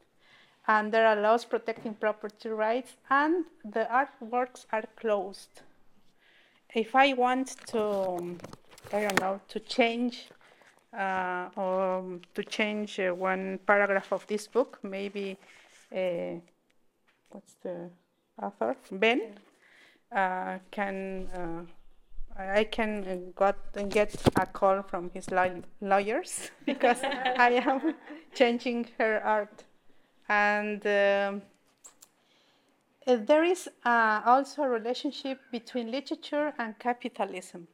[0.67, 5.61] And there are laws protecting property rights, and the artworks are closed.
[6.73, 8.37] If I want to,
[8.91, 10.27] I don't know, to change
[10.93, 15.37] uh, or to change uh, one paragraph of this book, maybe
[15.95, 16.39] uh,
[17.29, 17.89] what's the
[18.41, 18.75] author?
[18.91, 19.21] Ben
[20.15, 21.67] uh, can
[22.37, 23.57] I can got
[23.89, 25.27] get a call from his
[25.81, 27.95] lawyers because I am
[28.33, 29.63] changing her art,
[30.29, 31.41] and um,
[33.05, 37.67] there is uh, also a relationship between literature and capitalism.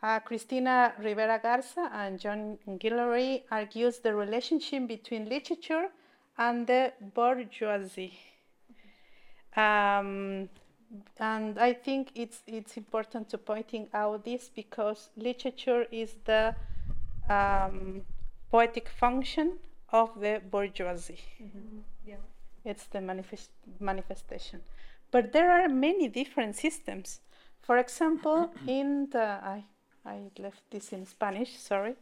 [0.00, 5.88] Uh, Cristina Rivera Garza and John Guillory argues the relationship between literature
[6.36, 8.16] and the bourgeoisie.
[9.56, 10.48] Um,
[11.18, 16.54] and I think it's it's important to pointing out this because literature is the
[17.28, 18.02] um,
[18.52, 19.58] poetic function
[19.90, 21.20] of the bourgeoisie.
[21.42, 21.78] Mm-hmm.
[22.06, 22.22] Yeah.
[22.64, 24.60] It's the manifest, manifestation.
[25.10, 27.20] But there are many different systems.
[27.62, 29.64] For example, in the I
[30.08, 31.94] I left this in Spanish, sorry,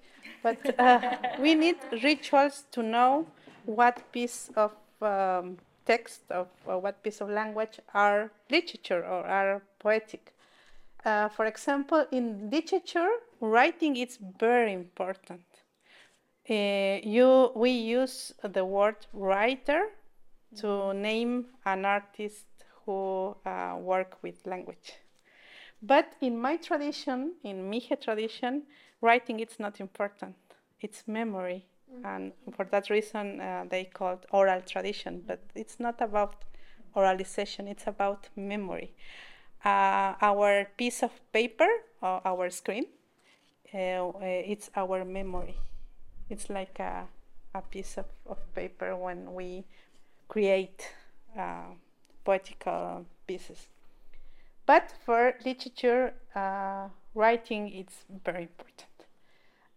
[0.43, 3.27] but uh, we need rituals to know
[3.65, 9.63] what piece of um, text of uh, what piece of language are literature or are
[9.81, 10.35] poetic.
[11.05, 15.45] Uh, for example, in literature, writing is very important.
[16.49, 19.87] Uh, you, we use the word writer
[20.57, 22.47] to name an artist
[22.85, 24.95] who uh, work with language.
[25.83, 28.63] But in my tradition, in Mije tradition,
[29.01, 30.37] writing is not important.
[30.81, 31.67] It's memory.
[32.05, 35.23] And for that reason uh, they call it oral tradition.
[35.27, 36.45] But it's not about
[36.95, 37.69] oralization.
[37.69, 38.93] It's about memory.
[39.65, 41.69] Uh, our piece of paper
[42.03, 42.87] or our screen
[43.75, 45.57] uh, uh, it's our memory.
[46.31, 47.07] It's like a,
[47.55, 49.65] a piece of, of paper when we
[50.29, 50.89] create
[51.39, 51.75] uh,
[52.25, 53.69] poetical pieces
[54.67, 58.97] but for literature uh, writing it's very important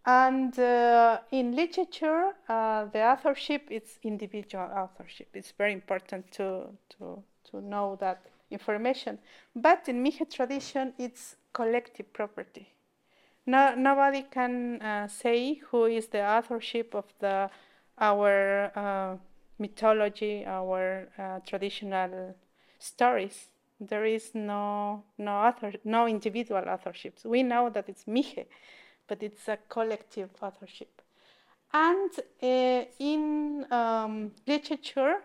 [0.06, 5.28] and uh, in literature, uh, the authorship is individual authorship.
[5.34, 6.68] It's very important to,
[6.98, 9.18] to, to know that information.
[9.54, 12.72] But in Mije tradition, it's collective property.
[13.46, 17.50] No, nobody can uh, say who is the authorship of the
[17.98, 19.16] our uh,
[19.58, 22.34] mythology, our uh, traditional
[22.78, 23.48] stories.
[23.80, 27.24] There is no no author, no individual authorships.
[27.24, 28.46] We know that it's Mije
[29.10, 31.02] but it's a collective authorship.
[31.74, 32.10] And
[32.42, 35.16] uh, in um, literature,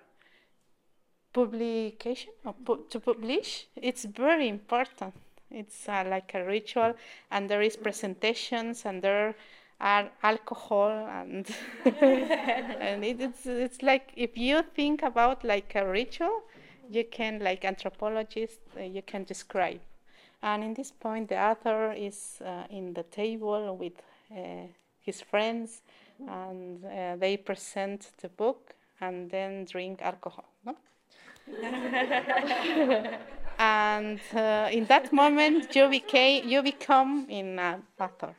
[1.32, 2.34] publication
[2.66, 5.14] pu to publish, it's very important.
[5.51, 6.95] It's uh, like a ritual,
[7.30, 9.36] and there is presentations, and there
[9.80, 11.45] are alcohol, and
[12.01, 16.41] and it, it's it's like if you think about like a ritual,
[16.89, 19.81] you can like anthropologists, uh, you can describe
[20.45, 23.93] and in this point, the author is uh, in the table with
[24.31, 24.67] uh,
[25.01, 25.81] his friends,
[26.27, 30.45] and uh, they present the book and then drink alcohol.
[30.63, 30.75] No?
[33.59, 38.36] and uh, in that moment, you became you become in an author,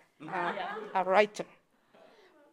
[0.94, 1.44] a writer.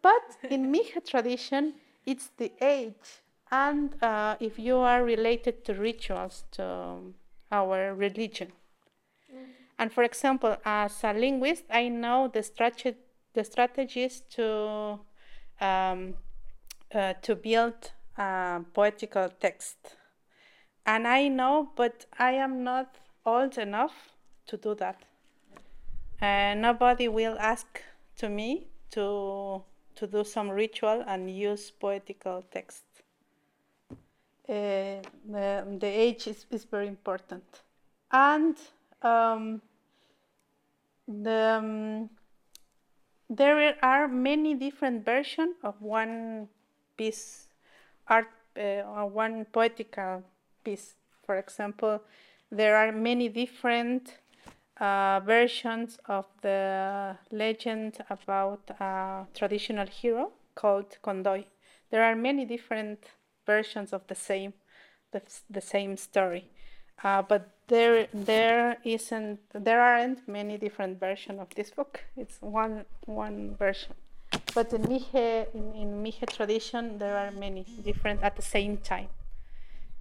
[0.02, 1.74] But in Mije tradition,
[2.04, 3.22] it's the age,
[3.54, 7.14] and uh, if you are related to rituals, to
[7.52, 8.50] our religion.
[9.78, 12.96] And for example, as a linguist, I know the, strate-
[13.32, 15.00] the strategies to,
[15.60, 16.14] um,
[16.94, 19.96] uh, to build a poetical text.
[20.86, 23.94] And I know, but I am not old enough
[24.46, 25.02] to do that.
[26.20, 27.82] And nobody will ask
[28.18, 29.62] to me to,
[29.96, 32.93] to do some ritual and use poetical text.
[34.48, 37.44] Uh, the, the age is, is very important.
[38.12, 38.56] And
[39.02, 39.62] um,
[41.08, 42.10] the, um,
[43.30, 46.48] there are many different versions of one
[46.96, 47.48] piece
[48.06, 50.22] art uh, one poetical
[50.62, 50.94] piece.
[51.26, 52.02] For example,
[52.50, 54.18] there are many different
[54.78, 61.44] uh, versions of the legend about a traditional hero called Condoy.
[61.90, 63.00] There are many different
[63.46, 64.52] versions of the same
[65.12, 66.50] the, the same story.
[67.02, 72.04] Uh, but there there isn't there aren't many different versions of this book.
[72.16, 73.94] It's one one version.
[74.54, 79.08] But in Mije in, in Mije tradition there are many different at the same time.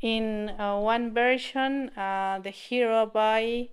[0.04, 3.70] In uh, one version, uh, the hero by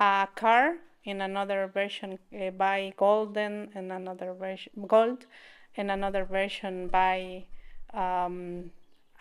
[0.00, 0.76] a car.
[1.04, 3.68] In another version, uh, buy golden.
[3.74, 5.26] In another version, gold.
[5.74, 7.44] In another version, buy
[7.92, 8.70] um,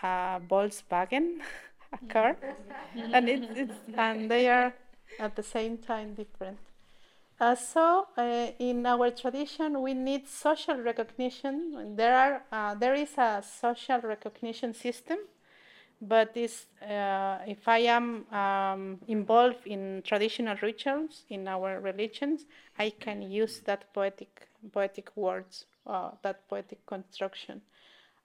[0.06, 1.26] a Volkswagen.
[1.96, 2.36] occur,
[3.14, 4.74] and it, it's and they are
[5.20, 6.58] at the same time different.
[7.40, 11.96] Uh, so, uh, in our tradition, we need social recognition.
[11.96, 15.18] There are uh, there is a social recognition system
[16.02, 22.46] but this, uh, if I am um, involved in traditional rituals in our religions,
[22.78, 27.62] I can use that poetic poetic words, uh, that poetic construction.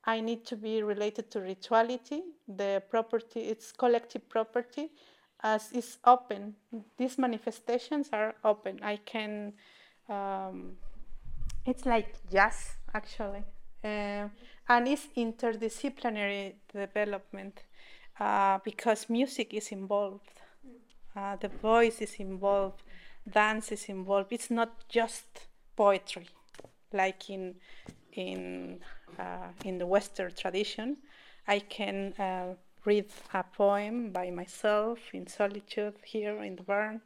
[0.05, 4.90] I need to be related to rituality, the property, its collective property,
[5.42, 6.55] as is open.
[6.96, 8.80] These manifestations are open.
[8.82, 9.53] I can,
[10.09, 10.76] um,
[11.66, 13.44] it's like jazz actually.
[13.82, 14.28] Uh,
[14.68, 17.62] and it's interdisciplinary development
[18.18, 20.40] uh, because music is involved,
[21.16, 22.82] uh, the voice is involved,
[23.30, 24.32] dance is involved.
[24.32, 25.46] It's not just
[25.76, 26.28] poetry,
[26.92, 27.55] like in
[28.12, 28.80] in
[29.64, 30.96] in the Western tradition.
[31.46, 32.54] I can uh,
[32.84, 37.00] read a poem by myself in solitude here in the barn.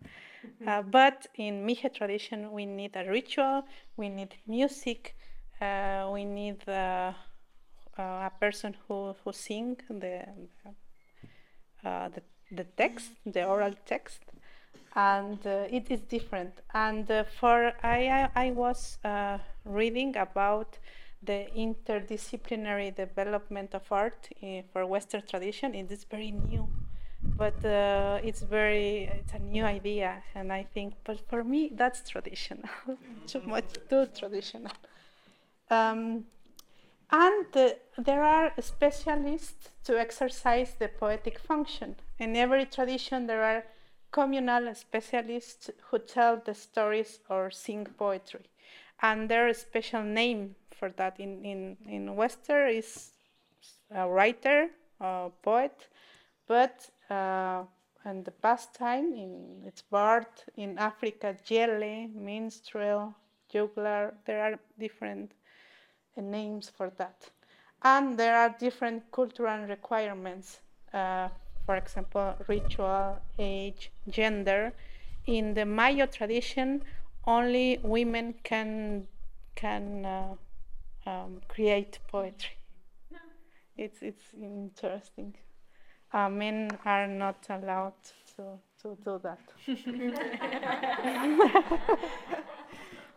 [0.47, 0.69] Mm-hmm.
[0.69, 3.65] Uh, but in Mije tradition, we need a ritual,
[3.97, 5.17] we need music,
[5.61, 7.13] uh, we need uh,
[7.99, 10.25] uh, a person who, who sing the,
[11.85, 14.21] uh, the, the text, the oral text,
[14.95, 16.53] and uh, it is different.
[16.75, 17.07] And
[17.41, 18.99] for I, I, I was
[19.65, 20.79] reading about
[21.25, 25.75] the interdisciplinary development of art in, for Western tradition.
[25.75, 26.69] It is very new,
[27.37, 32.09] but uh, it's very it's a new idea, and I think, but for me that's
[32.09, 32.69] traditional,
[33.27, 34.73] too much too traditional.
[35.71, 36.25] Um,
[37.11, 41.97] and uh, there are specialists to exercise the poetic function.
[42.19, 43.65] In every tradition, there are
[44.11, 48.45] communal specialists who tell the stories or sing poetry.
[49.05, 51.21] And a special name for that.
[51.21, 53.11] In, in, in Western is
[53.95, 55.89] a writer, a poet,
[56.49, 57.65] but uh,
[58.07, 60.25] in the past time, in its bard,
[60.57, 63.15] in Africa, jele, minstrel,
[63.53, 65.33] juggler, there are different
[66.17, 67.29] names for that.
[67.83, 70.61] And there are different cultural requirements,
[70.95, 71.29] uh,
[71.67, 74.73] for example, ritual, age, gender.
[75.27, 76.83] In the Mayo tradition,
[77.27, 79.07] only women can
[79.55, 80.35] can uh,
[81.07, 82.57] um, create poetry.
[83.77, 85.35] It's it's interesting.
[86.13, 87.95] Uh, men are not allowed
[88.37, 89.41] to to do that.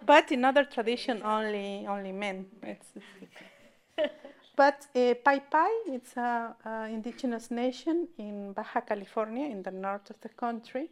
[0.05, 2.45] but in other tradition, only only men.
[2.63, 2.87] It's,
[3.21, 3.35] it's
[4.55, 6.55] but uh, Pai Pai, it's a,
[6.89, 10.89] indigenous nation in Baja California, in the north of the country,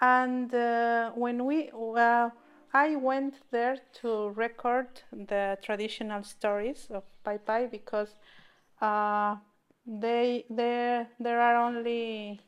[0.00, 2.30] and uh, when we uh,
[2.76, 8.16] I went there to record the traditional stories of Pai Pai because
[8.82, 9.36] uh,
[9.86, 12.38] they there there are only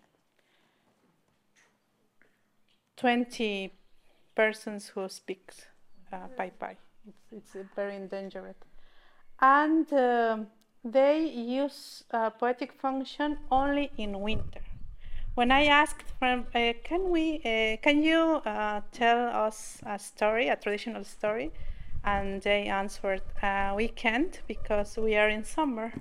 [2.99, 3.73] 20
[4.35, 5.51] persons who speak
[6.13, 6.77] uh, Pai Pai.
[7.33, 8.57] It's, it's very endangered.
[9.41, 10.39] And uh,
[10.85, 11.25] they
[11.65, 14.68] use uh, poetic function only in winter.
[15.39, 20.49] When I asked from, uh, can we, uh, can you uh, tell us a story,
[20.49, 21.53] a traditional story?
[22.03, 25.93] And they answered, uh, we can't because we are in summer.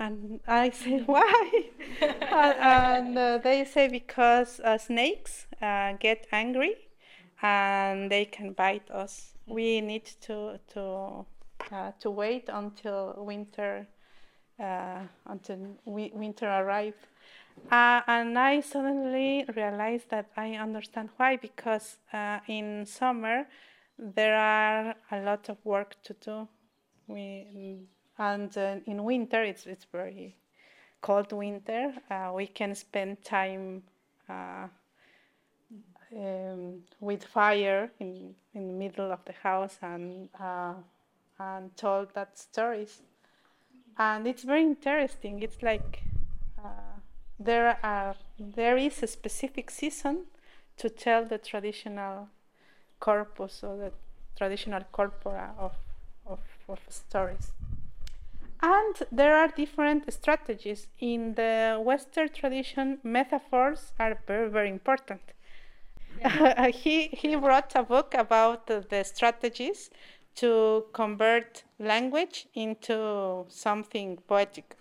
[0.00, 1.70] And I said, why?
[2.00, 5.46] and uh, they say because uh, snakes
[6.00, 6.74] get angry
[7.42, 9.34] and they can bite us.
[9.46, 11.24] We need to to
[11.70, 13.86] uh, to wait until winter
[14.58, 16.96] uh, until we, winter arrives.
[17.70, 23.46] Uh, and I suddenly realized that I understand why because uh, in summer
[23.98, 26.48] there are a lot of work to do.
[27.06, 27.88] We
[28.18, 30.36] and uh, in winter it's it's very
[31.00, 31.92] cold winter.
[32.10, 33.82] Uh, we can spend time
[34.28, 34.70] um,
[37.00, 40.74] with fire in, in the middle of the house and, uh,
[41.38, 43.02] and told that stories.
[43.98, 45.42] And it's very interesting.
[45.42, 46.03] It's like uh,
[47.38, 50.24] there, are, there is a specific season
[50.76, 52.28] to tell the traditional
[53.00, 53.92] corpus or the
[54.36, 55.74] traditional corpora of,
[56.26, 57.52] of, of stories.
[58.62, 60.86] And there are different strategies.
[60.98, 65.20] In the Western tradition, metaphors are very, very important
[66.72, 69.90] he, he wrote a book about the strategies
[70.36, 74.76] to convert language into something poetic,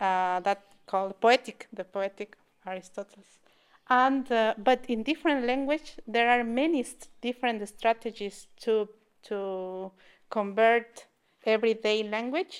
[0.00, 0.62] uh, that
[0.92, 2.36] called poetic, the poetic
[2.66, 3.24] Aristotle.
[3.88, 8.74] And uh, but in different language, there are many st different strategies to
[9.28, 9.38] to
[10.36, 10.90] convert
[11.54, 12.54] everyday language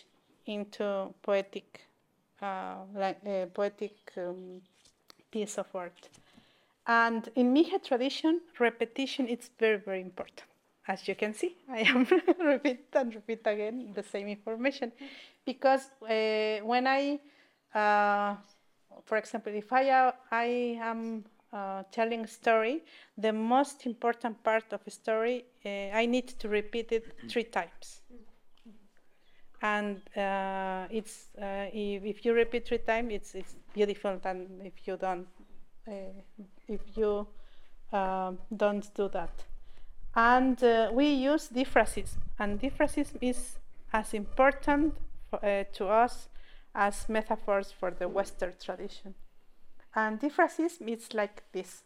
[0.47, 0.85] into
[1.29, 1.69] poetic,
[2.41, 4.63] uh, uh poetic um,
[5.33, 6.01] piece of art.
[6.87, 10.49] And in Mije tradition, repetition is very, very important.
[10.89, 12.01] As you can see, I am
[12.53, 14.91] repeat and repeat again the same information,
[15.51, 17.21] because uh, when I
[17.75, 18.37] uh,
[19.05, 22.83] for example, if I, uh, I am uh, telling a story,
[23.19, 28.01] the most important part of a story, uh, I need to repeat it three times.
[29.61, 34.19] And uh, it's uh, if, if you repeat three times, it's it's beautiful.
[34.25, 35.29] And if you don't,
[35.87, 35.93] uh,
[36.67, 37.29] if you
[37.93, 39.45] don't do that,
[40.17, 43.59] and uh, we use diphrasism, and diphrasism is
[43.93, 44.95] as important
[45.31, 46.29] for, to us
[46.75, 49.15] as metaphors for the Western tradition.
[49.95, 51.83] And diphrasism is like this.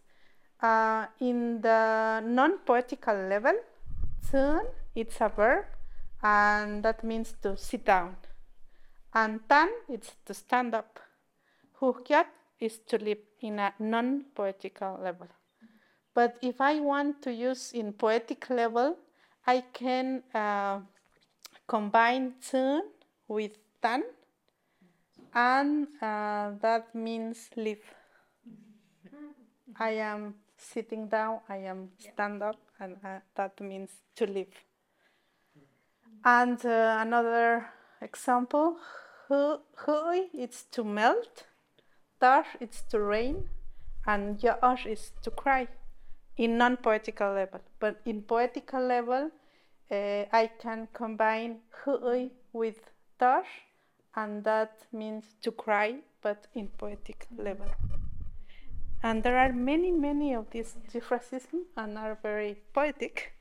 [0.60, 3.54] Uh, in the non-poetical level,
[4.24, 4.64] tsun,
[4.94, 5.64] it's a verb,
[6.22, 8.16] and that means to sit down.
[9.12, 11.00] And tan, it's to stand up.
[11.80, 12.26] Hukyat
[12.60, 15.28] is to live in a non-poetical level.
[16.14, 18.96] But if I want to use in poetic level,
[19.46, 20.80] I can uh,
[21.66, 22.80] combine tsun
[23.28, 24.02] with tan,
[25.36, 27.84] and uh, that means live.
[29.78, 34.54] I am sitting down, I am stand up, and uh, that means to live.
[36.24, 37.66] And uh, another
[38.00, 38.78] example,
[39.28, 41.44] hui, it's to melt,
[42.18, 43.50] tar, it's to rain,
[44.06, 45.68] and yaosh is to cry
[46.38, 47.60] in non-poetical level.
[47.78, 49.30] But in poetical level,
[49.90, 52.80] uh, I can combine hui with
[53.18, 53.44] tar,
[54.16, 57.66] and that means to cry, but in poetic level.
[59.02, 63.32] And there are many, many of these diphrasisms and are very poetic.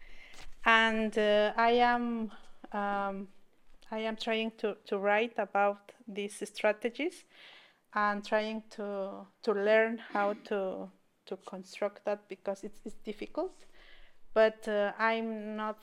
[0.65, 2.31] And uh, I am
[2.71, 3.29] um,
[3.91, 7.23] I am trying to, to write about these strategies
[7.93, 10.89] and trying to to learn how to
[11.27, 13.53] to construct that because it's, it's difficult.
[14.33, 15.79] But uh, I'm not.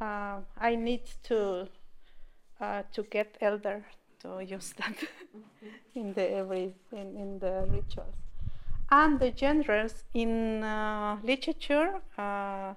[0.00, 1.68] Uh, I need to
[2.60, 3.84] uh, to get elder
[4.20, 4.96] to use that
[5.94, 8.14] in the every in, in the rituals.
[8.90, 12.74] And the genres in uh, literature, uh,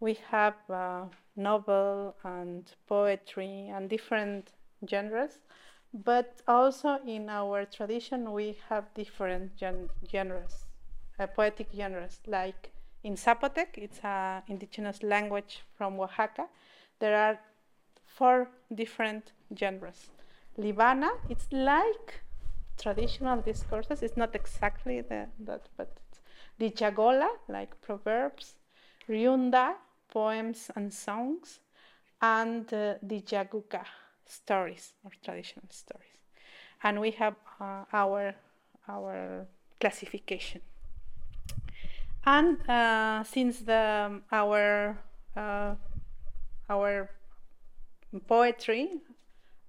[0.00, 1.04] we have uh,
[1.36, 4.52] novel and poetry and different
[4.88, 5.38] genres,
[5.94, 10.66] but also in our tradition we have different gen- genres,
[11.20, 12.20] uh, poetic genres.
[12.26, 12.72] Like
[13.04, 16.46] in Zapotec, it's an indigenous language from Oaxaca.
[16.98, 17.38] There are
[18.04, 20.10] four different genres.
[20.58, 22.20] Libana, it's like
[22.76, 24.02] traditional discourses.
[24.02, 25.96] It's not exactly the, that, but
[26.60, 28.56] Lichagola, like proverbs,
[29.08, 29.74] Ryunda,
[30.10, 31.60] poems and songs,
[32.20, 33.84] and uh, Dijaguka,
[34.26, 36.18] stories or traditional stories.
[36.82, 38.34] And we have uh, our,
[38.88, 39.46] our
[39.80, 40.60] classification.
[42.26, 44.98] And uh, since the, um, our,
[45.36, 45.74] uh,
[46.68, 47.10] our
[48.26, 49.00] poetry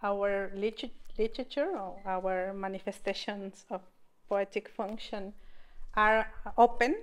[0.03, 3.81] our liter- literature or our manifestations of
[4.27, 5.33] poetic function
[5.95, 6.95] are open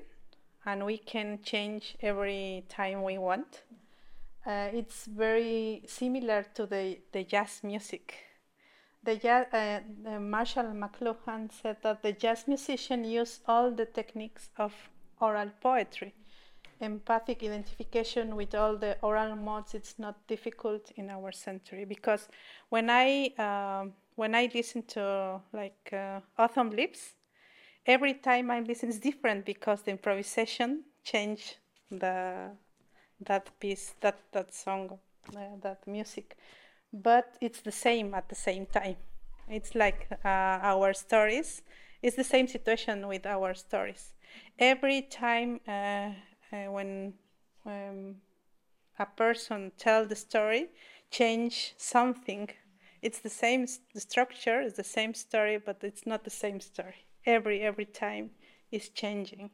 [0.64, 3.62] and we can change every time we want.
[4.46, 8.14] Uh, it's very similar to the, the jazz music.
[9.02, 14.72] The uh, the Marshall McLuhan said that the jazz musician used all the techniques of
[15.20, 16.12] oral poetry
[16.80, 21.84] empathic identification with all the oral modes it's not difficult in our century.
[21.84, 22.28] Because
[22.68, 27.14] when i um, when i listen to like uh, autumn leaves
[27.86, 31.56] every time i listen is different because the improvisation change
[31.90, 32.50] the
[33.20, 34.98] that piece that that song
[35.36, 36.36] uh, that music.
[36.92, 38.96] But it's the same at the same time.
[39.48, 41.62] It's like uh, our stories
[42.02, 44.14] it's the same situation with our stories.
[44.58, 45.60] Every time
[46.56, 47.14] uh, when
[47.64, 48.16] um,
[48.98, 50.68] a person tell the story,
[51.10, 52.48] change something.
[53.02, 57.06] It's the same structure, it's the same story, but it's not the same story.
[57.24, 58.30] Every every time
[58.70, 59.50] is changing.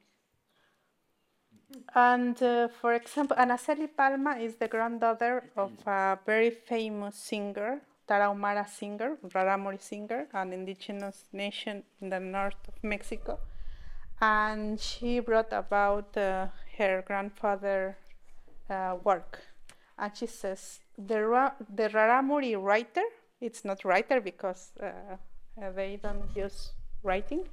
[1.94, 8.68] And uh, for example, Anaceli Palma is the granddaughter of a very famous singer, Tarahumara
[8.68, 13.38] singer, Rarámuri singer, an indigenous nation in the north of Mexico.
[14.20, 16.48] And she brought about uh,
[16.78, 17.96] her grandfather
[18.70, 19.40] uh, work.
[19.98, 23.04] And she says, the, Ra- the Rarámuri writer,
[23.40, 24.86] it's not writer because uh,
[25.60, 27.46] uh, they don't use writing,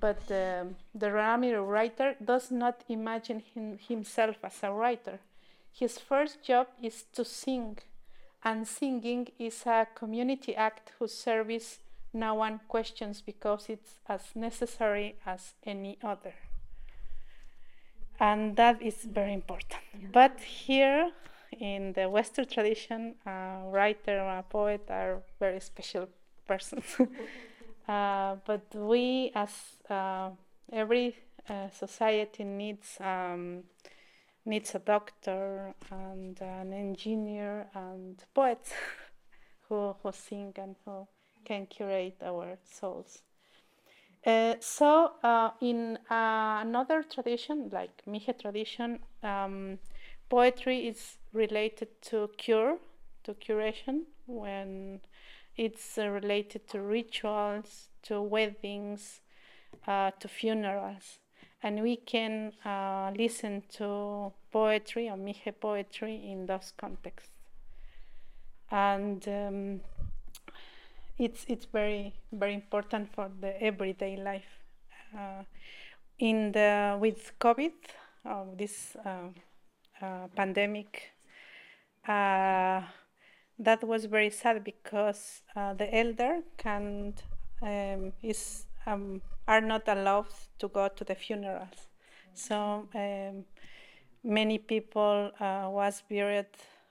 [0.00, 5.20] but um, the Rarámuri writer does not imagine him, himself as a writer.
[5.72, 7.78] His first job is to sing,
[8.42, 11.78] and singing is a community act whose service
[12.12, 16.34] no one questions because it's as necessary as any other
[18.20, 19.80] and that is very important.
[19.94, 20.08] Yeah.
[20.12, 21.10] But here
[21.60, 26.08] in the Western tradition, a writer or a poet are very special
[26.46, 26.96] persons.
[27.88, 29.50] Uh, but we, as
[29.88, 30.28] uh,
[30.70, 31.16] every
[31.48, 33.64] uh, society, needs um,
[34.44, 38.74] needs a doctor and an engineer and poets
[39.68, 41.08] who who sing and who
[41.46, 43.22] can curate our souls.
[44.28, 49.78] Uh, so, uh, in uh, another tradition, like Mije tradition, um,
[50.28, 52.76] poetry is related to cure,
[53.24, 55.00] to curation, when
[55.56, 59.22] it's uh, related to rituals, to weddings,
[59.86, 61.20] uh, to funerals.
[61.62, 62.52] And we can
[63.16, 67.30] listen to poetry or Mije poetry in those contexts.
[68.70, 69.80] And um,
[71.18, 74.64] it's it's very very important for the everyday life.
[75.16, 75.42] Uh,
[76.18, 77.72] in the with COVID,
[78.24, 79.28] uh, this uh,
[80.00, 81.12] uh pandemic,
[82.06, 82.82] uh,
[83.58, 87.14] that was very sad because uh, the elder can
[87.62, 91.88] um, is um, are not allowed to go to the funerals.
[92.34, 93.44] So um,
[94.22, 96.46] many people was buried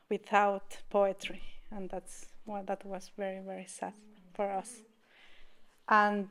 [0.09, 3.93] without poetry, and that's well, that was very very sad
[4.38, 4.84] for us.
[5.90, 6.30] And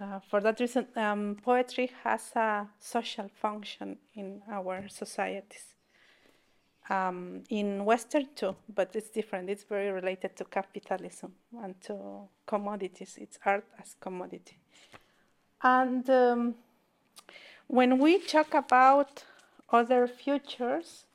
[0.00, 5.74] uh, for that reason, um, poetry has a social function in our societies.
[6.90, 9.48] Um, in Western too, but it's different.
[9.48, 11.32] It's very related to capitalism
[11.62, 13.16] and to commodities.
[13.18, 14.58] It's art as commodity.
[15.62, 16.54] And um,
[17.68, 19.24] when we talk about
[19.70, 21.06] other futures,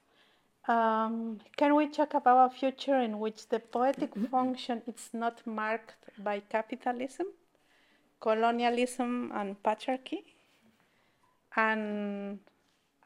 [0.69, 4.25] um, can we talk about a future in which the poetic mm-hmm.
[4.25, 7.25] function is not marked by capitalism,
[8.21, 10.23] colonialism, and patriarchy?
[11.55, 12.39] And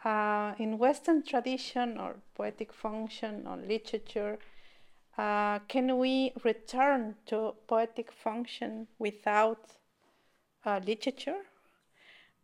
[0.04, 4.40] uh, in Western tradition or poetic function or literature,
[5.18, 9.70] uh, can we return to poetic function without
[10.66, 11.44] uh, literature?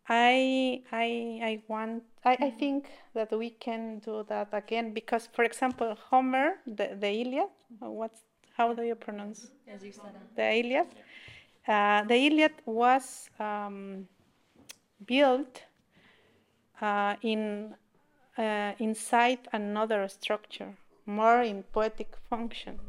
[0.07, 2.59] I I I want I, I mm-hmm.
[2.59, 7.49] think that we can do that again because for example Homer the, the Iliad
[7.79, 8.21] what's
[8.57, 10.87] how do you pronounce as you said the Iliad
[11.67, 14.07] uh, the Iliad was um,
[15.05, 15.63] built
[16.81, 17.75] uh, in
[18.37, 22.79] uh, inside another structure more in poetic function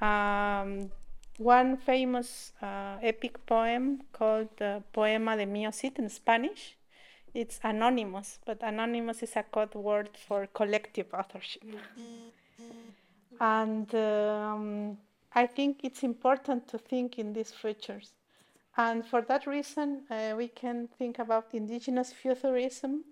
[0.00, 0.90] um,
[1.38, 6.76] one famous uh, epic poem called the Poema de Mio Cid in Spanish.
[7.34, 11.62] It's anonymous, but anonymous is a code word for collective authorship.
[13.40, 14.98] And um,
[15.34, 18.12] I think it's important to think in these futures.
[18.76, 23.04] And for that reason, uh, we can think about indigenous futurism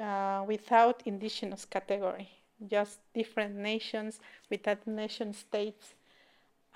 [0.00, 2.28] uh, without indigenous category,
[2.68, 5.94] just different nations without nation states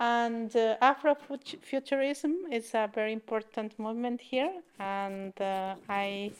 [0.00, 6.32] and uh, Afrofuturism is a very important movement here, and uh, I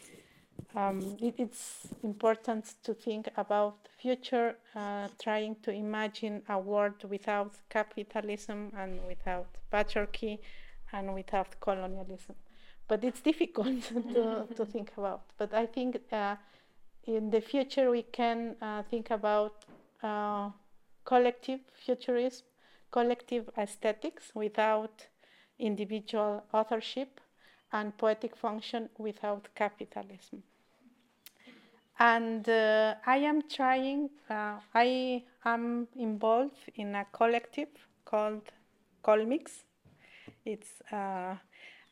[0.75, 7.53] um, it, it's important to think about future, uh, trying to imagine a world without
[7.69, 10.39] capitalism and without patriarchy
[10.93, 12.35] and without colonialism.
[12.89, 13.83] But it's difficult
[14.13, 15.23] to, to think about.
[15.39, 16.37] But I think uh,
[17.05, 19.65] in the future we can uh, think about
[20.03, 20.51] uh,
[21.05, 22.47] collective futurism
[22.91, 25.07] collective aesthetics without
[25.59, 27.21] individual authorship,
[27.73, 30.43] and poetic function without capitalism.
[32.01, 37.69] And uh, I am trying, uh, I am involved in a collective
[38.07, 38.51] called
[39.05, 39.65] Colmix.
[40.47, 41.37] It's, uh,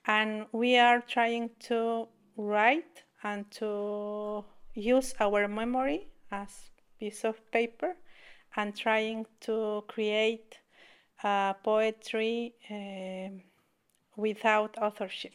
[0.07, 7.95] and we are trying to write and to use our memory as piece of paper
[8.57, 10.59] and trying to create
[11.23, 13.29] uh, poetry uh,
[14.17, 15.35] without authorship.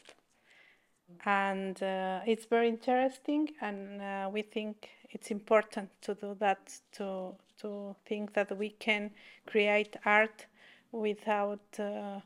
[1.26, 7.36] And uh, it's very interesting, and uh, we think it's important to do that, to,
[7.60, 9.12] to think that we can
[9.46, 10.48] create art
[10.92, 12.20] without, uh,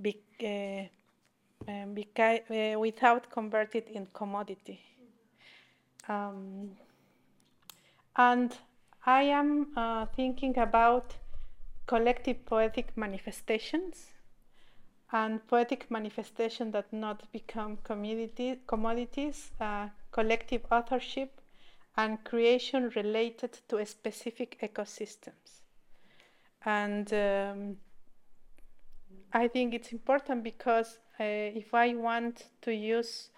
[0.00, 0.20] be,
[1.68, 4.80] um, beca- without convert it in commodity.
[6.08, 6.72] Um,
[8.16, 8.56] and
[9.06, 9.68] I am
[10.14, 11.14] thinking about
[11.86, 14.12] collective poetic manifestations
[15.12, 21.40] and poetic manifestation that not become commodities, uh, collective authorship,
[21.96, 25.60] and creation related to specific ecosystems.
[26.64, 27.76] And um,
[29.32, 33.28] I think it's important because uh, if I want to use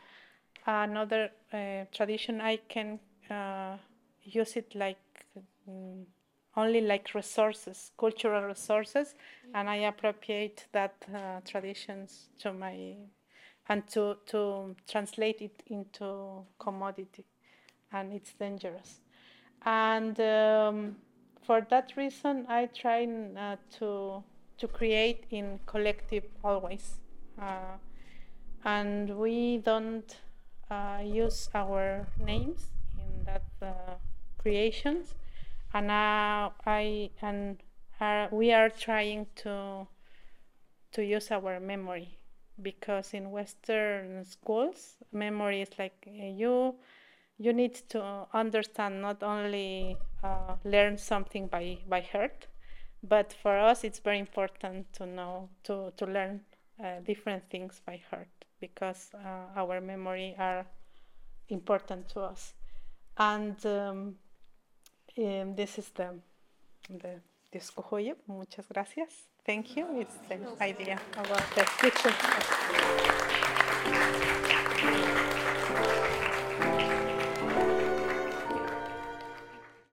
[0.66, 3.78] another uh, tradition, I can uh,
[4.22, 5.26] use it like
[5.66, 6.06] um,
[6.56, 9.14] only like resources, cultural resources,
[9.54, 12.96] and I appropriate that uh, traditions to my
[13.68, 17.24] and to to translate it into commodity,
[17.92, 19.00] and it's dangerous.
[19.64, 20.96] And um,
[21.42, 24.22] for that reason, I try uh, to
[24.58, 27.00] to create in collective always,
[27.40, 27.78] uh,
[28.64, 30.16] and we don't
[30.70, 32.66] uh, use our names
[32.98, 33.94] in that uh,
[34.38, 35.14] creations
[35.74, 37.60] and now I and
[38.00, 39.86] uh, we are trying to
[40.92, 42.18] to use our memory
[42.62, 46.76] because in Western schools, memory is like uh, you
[47.38, 52.46] you need to understand not only uh, learn something by by heart,
[53.02, 56.40] but for us it's very important to know to to learn
[56.82, 58.28] uh, different things by heart
[58.60, 60.64] because uh, our memory are
[61.48, 62.54] important to us,
[63.18, 63.66] and.
[63.66, 64.16] Um,
[65.18, 66.14] um, this is the,
[66.88, 67.20] the
[67.52, 68.14] disco joya.
[68.26, 69.28] Muchas gracias.
[69.44, 70.00] Thank you.
[70.00, 72.14] It's the idea about the future.